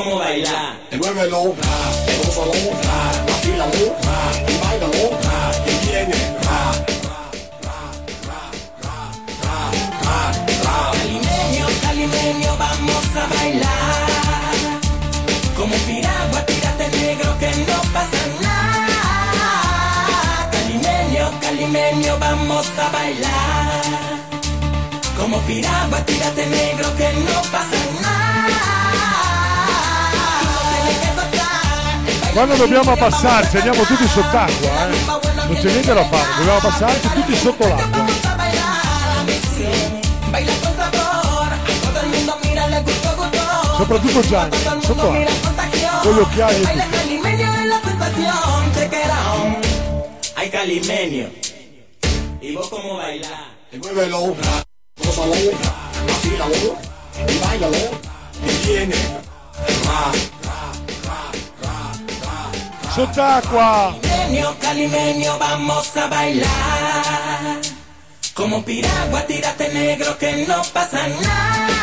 Cómo 0.03 0.17
bailás? 0.17 0.75
Muévelo, 0.97 1.55
ra, 1.61 1.77
gózalo, 2.25 2.53
ra, 2.83 2.99
vacílalo, 3.27 3.83
ra, 4.05 4.19
y 4.47 4.53
bailalo, 4.61 5.03
ra, 5.23 5.39
y 5.65 5.69
viene, 5.85 6.19
ra, 6.43 6.61
Calimeño, 10.97 11.65
calimeño, 11.81 12.51
vamos 12.57 13.05
a 13.15 13.23
bailar. 13.35 14.09
Como 15.55 15.75
piragua, 15.87 16.45
tírate 16.45 16.85
negro 16.97 17.29
que 17.39 17.49
no 17.67 17.77
pasa 17.93 18.21
nada. 18.41 18.99
Calimeño, 20.51 21.31
calimeño, 21.41 22.17
vamos 22.19 22.67
a 22.77 22.89
bailar. 22.89 23.81
Como 25.17 25.37
piragua, 25.41 25.99
tírate 26.05 26.45
negro 26.47 26.95
que 26.97 27.13
no 27.13 27.41
pasa 27.51 27.77
nada. 27.93 28.00
Quando 32.33 32.55
dobbiamo 32.55 32.95
passarci, 32.95 33.57
andiamo 33.57 33.83
tutti 33.83 34.07
sott'acqua, 34.07 34.87
eh. 34.87 34.95
Non 35.05 35.55
c'è 35.55 35.69
niente 35.69 35.93
da 35.93 36.05
fare, 36.05 36.27
dobbiamo 36.37 36.59
passarci 36.59 37.09
tutti 37.13 37.35
sotto 37.35 37.67
l'acqua. 37.67 38.05
Baila 40.29 40.51
con 40.61 40.73
sabor, 40.77 41.51
a 41.51 41.57
todo 41.81 41.99
el 41.99 42.07
mundo 42.07 42.37
mira, 42.43 42.67
le 42.67 42.81
gustó, 42.83 43.15
gustó. 43.15 43.75
Soprattutto 43.77 44.21
Gianni, 44.21 44.57
sotto 44.81 45.11
l'acqua. 45.11 45.51
Con 46.01 46.15
gli 46.15 46.19
occhiali 46.19 46.55
e 46.55 46.61
tutto. 46.61 46.99
¿Y 52.43 52.55
vos 52.55 52.69
cómo 52.69 52.97
bailás? 52.97 53.29
Muévelo, 53.71 54.35
ra, 54.41 54.63
gózalo, 54.97 55.35
vacílalo, 56.07 56.75
y 57.27 57.37
bailalo, 57.37 57.77
y 58.43 58.67
viene, 58.67 58.95
Sott'acqua! 63.01 63.95
Calimeño, 63.99 64.55
calimeño, 64.59 65.39
vamos 65.39 65.97
a 65.97 66.05
bailar. 66.05 67.61
Como 68.35 68.63
piragua, 68.63 69.25
tírate 69.25 69.69
negro 69.69 70.15
que 70.19 70.45
no 70.47 70.61
pasa 70.71 71.07
nada. 71.07 71.80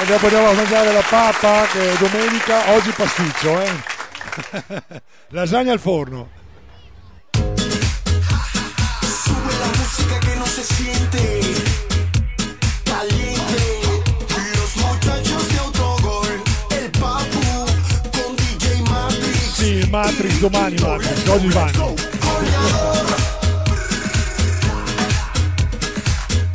E 0.00 0.06
dopo 0.06 0.26
andiamo 0.26 0.50
a 0.50 0.52
mangiare 0.52 0.92
la 0.92 1.02
pappa 1.08 1.66
che 1.72 1.92
è 1.92 1.96
domenica, 1.96 2.70
oggi 2.72 2.90
pasticcio, 2.90 3.60
eh. 3.60 3.72
Lasagna 5.30 5.72
al 5.72 5.80
forno. 5.80 6.28
Sube 7.32 7.48
la 9.58 9.66
música 9.66 10.20
que 10.20 10.36
no 10.36 10.46
se 10.46 10.62
siente 10.62 11.56
Matrix. 18.88 19.88
Matrix 19.90 20.38
domani 20.38 20.76
Matrix, 20.80 21.26
oggi 21.28 21.48
vanno. 21.48 21.94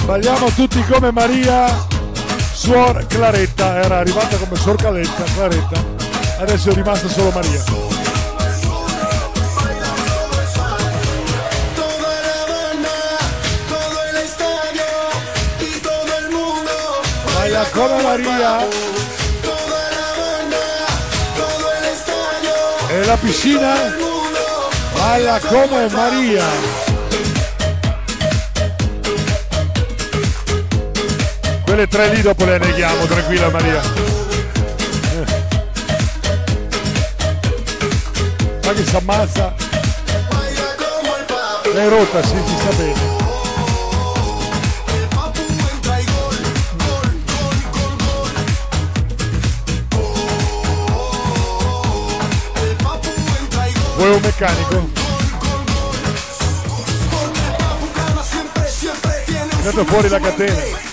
Balliamo 0.05 0.49
tutti 0.51 0.81
come 0.85 1.11
Maria 1.11 1.91
Suor 2.63 3.05
Claretta, 3.07 3.81
era 3.83 3.97
arrivata 3.97 4.37
come 4.37 4.55
Suor 4.55 4.77
Claretta, 4.77 5.23
Claretta, 5.35 5.83
adesso 6.39 6.69
è 6.69 6.73
rimasta 6.73 7.09
solo 7.09 7.29
Maria. 7.31 7.61
Toda 7.61 7.91
la 12.21 12.45
banda, 12.47 12.89
todo 13.67 14.01
el 14.09 14.15
estadio 14.15 14.85
y 15.59 15.77
todo 15.81 16.07
el 16.19 16.29
Quelle 31.73 31.87
tre 31.87 32.07
lì 32.09 32.21
dopo 32.21 32.45
le 32.45 32.59
neghiamo, 32.59 33.05
tranquilla 33.05 33.49
Maria. 33.49 33.81
Ma 38.63 38.73
che 38.73 38.85
si 38.85 38.95
ammazza? 38.95 39.55
L'hai 41.73 41.89
rotta, 41.89 42.21
sì, 42.21 42.35
ci 42.45 42.55
sta 42.59 42.73
bene. 42.73 42.99
Vuoi 53.95 54.11
un 54.11 54.21
meccanico? 54.21 54.89
Andato 59.55 59.85
fuori 59.85 60.09
la 60.09 60.19
catena. 60.19 60.92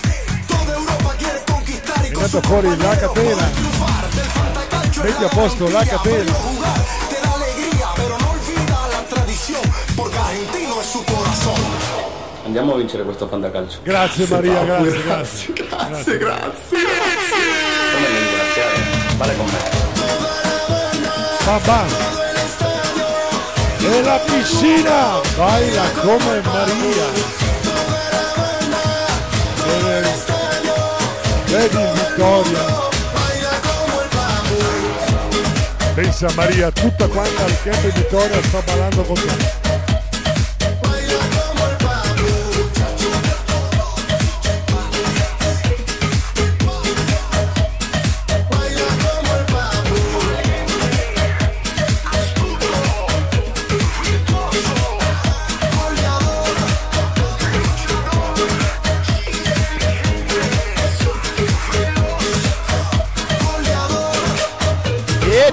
È 2.21 2.25
andato 2.25 2.47
fuori 2.47 2.77
la 2.77 2.95
catena. 2.95 3.49
Metti 5.01 5.23
a 5.23 5.27
posto 5.27 5.67
la 5.71 5.83
catena. 5.83 6.31
Andiamo 12.45 12.73
a 12.73 12.77
vincere 12.77 13.03
questo 13.05 13.27
fantacalcio. 13.27 13.79
Grazie 13.81 14.27
Maria, 14.27 14.63
grazie, 14.63 15.01
grazie. 15.01 15.53
Grazie, 15.53 16.17
grazie. 16.19 16.77
Come 17.91 18.07
ringraziare? 18.07 18.77
Vale 19.17 19.35
con 19.35 19.45
me. 19.45 19.59
Bam. 21.65 21.87
E 23.79 24.01
la 24.03 24.19
piscina 24.19 25.19
baila 25.35 25.89
come 26.01 26.41
Maria. 26.41 27.39
Vedi 31.47 31.90
Vittoria. 32.21 32.89
Pensa 35.95 36.31
Maria, 36.35 36.71
tutta 36.71 37.07
quanta 37.07 37.45
al 37.45 37.63
campo 37.63 37.87
di 37.87 37.99
Vittoria 37.99 38.43
sta 38.43 38.61
ballando 38.61 39.01
con 39.01 39.15
te. 39.15 39.60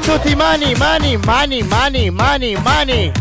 Tutti 0.08 0.34
mani, 0.34 0.74
mani, 0.74 1.18
mani, 1.18 1.62
mani, 1.64 2.10
mani, 2.10 2.56
mani. 2.56 3.12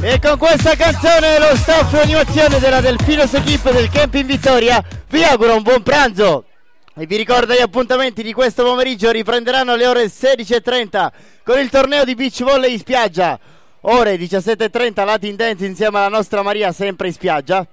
E 0.00 0.18
con 0.18 0.38
questa 0.38 0.74
canzone 0.74 1.38
lo 1.38 1.54
staff 1.54 1.92
animazione 1.92 2.58
della 2.58 2.80
Delfinos 2.80 3.34
Equip 3.34 3.70
del 3.72 3.90
Camping 3.90 4.24
Vittoria 4.24 4.82
vi 5.10 5.22
auguro 5.22 5.54
un 5.54 5.62
buon 5.62 5.82
pranzo. 5.82 6.46
E 6.94 7.04
vi 7.04 7.16
ricordo 7.16 7.52
gli 7.52 7.60
appuntamenti 7.60 8.22
di 8.22 8.32
questo 8.32 8.64
pomeriggio 8.64 9.10
riprenderanno 9.10 9.72
alle 9.72 9.86
ore 9.86 10.06
16.30 10.06 11.08
con 11.44 11.58
il 11.58 11.68
torneo 11.68 12.04
di 12.04 12.14
beach 12.14 12.42
volley 12.42 12.72
in 12.72 12.78
spiaggia. 12.78 13.38
Ore 13.82 14.16
17.30 14.16 15.04
Latin 15.04 15.36
Dance 15.36 15.66
insieme 15.66 15.98
alla 15.98 16.08
nostra 16.08 16.40
Maria 16.40 16.72
sempre 16.72 17.08
in 17.08 17.12
spiaggia. 17.12 17.66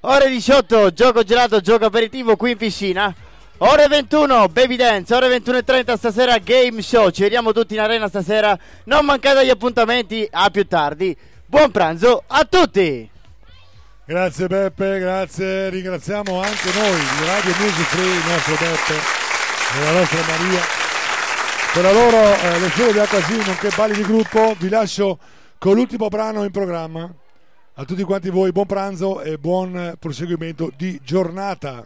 Ore 0.00 0.30
18 0.30 0.94
gioco 0.94 1.22
gelato, 1.24 1.60
gioco 1.60 1.84
aperitivo 1.84 2.36
qui 2.36 2.52
in 2.52 2.56
piscina. 2.56 3.14
Ore 3.60 3.88
21 3.88 4.48
Baby 4.50 4.76
Dance, 4.76 5.12
ore 5.12 5.36
21.30 5.36 5.96
stasera 5.96 6.38
Game 6.38 6.80
Show. 6.80 7.10
Ci 7.10 7.22
vediamo 7.22 7.50
tutti 7.50 7.74
in 7.74 7.80
arena 7.80 8.06
stasera. 8.06 8.56
Non 8.84 9.04
mancate 9.04 9.40
agli 9.40 9.48
appuntamenti, 9.48 10.28
a 10.30 10.48
più 10.50 10.64
tardi. 10.68 11.16
Buon 11.44 11.72
pranzo 11.72 12.22
a 12.28 12.44
tutti! 12.44 13.10
Grazie 14.04 14.46
Beppe, 14.46 15.00
grazie, 15.00 15.70
ringraziamo 15.70 16.40
anche 16.40 16.70
noi 16.72 16.98
di 16.98 17.26
Radio 17.26 17.54
Music 17.58 17.86
Free, 17.86 18.04
il 18.04 18.26
nostro 18.28 18.54
Beppe 18.54 18.94
e 19.74 19.84
la 19.84 19.98
nostra 19.98 20.20
Maria. 20.20 20.60
Per 21.72 21.82
la 21.82 21.92
loro 21.92 22.34
eh, 22.34 22.58
lezione 22.60 22.92
di 22.92 22.98
HG, 22.98 23.46
nonché 23.46 23.70
balli 23.74 23.94
di 23.94 24.02
gruppo, 24.02 24.54
vi 24.56 24.68
lascio 24.68 25.18
con 25.58 25.74
l'ultimo 25.74 26.06
brano 26.06 26.44
in 26.44 26.50
programma. 26.52 27.12
A 27.74 27.84
tutti 27.84 28.04
quanti 28.04 28.30
voi 28.30 28.52
buon 28.52 28.66
pranzo 28.66 29.20
e 29.20 29.36
buon 29.36 29.76
eh, 29.76 29.96
proseguimento 29.98 30.70
di 30.76 31.00
giornata. 31.02 31.84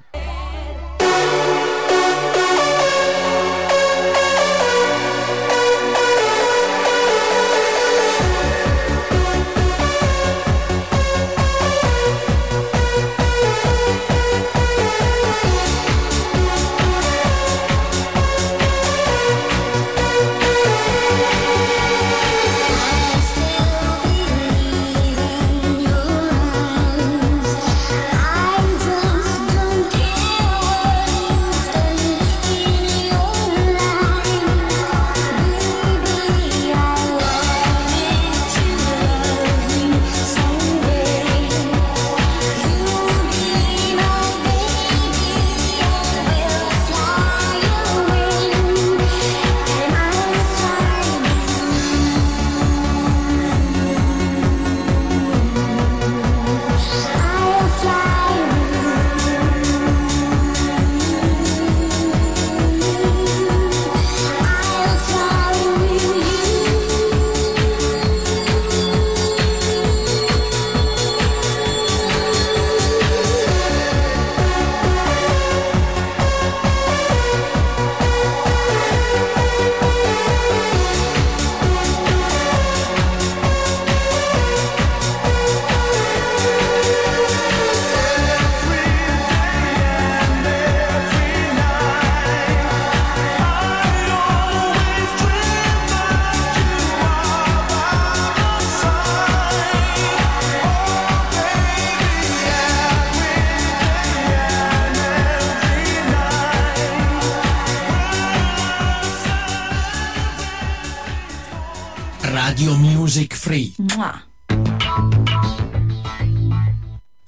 Music 113.14 113.36
Free. 113.36 113.74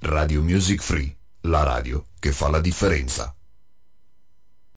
Radio 0.00 0.42
Music 0.42 0.80
Free. 0.80 1.14
la 1.42 1.62
radio 1.62 2.06
che 2.18 2.32
fa 2.32 2.48
la 2.48 2.58
differenza. 2.58 3.36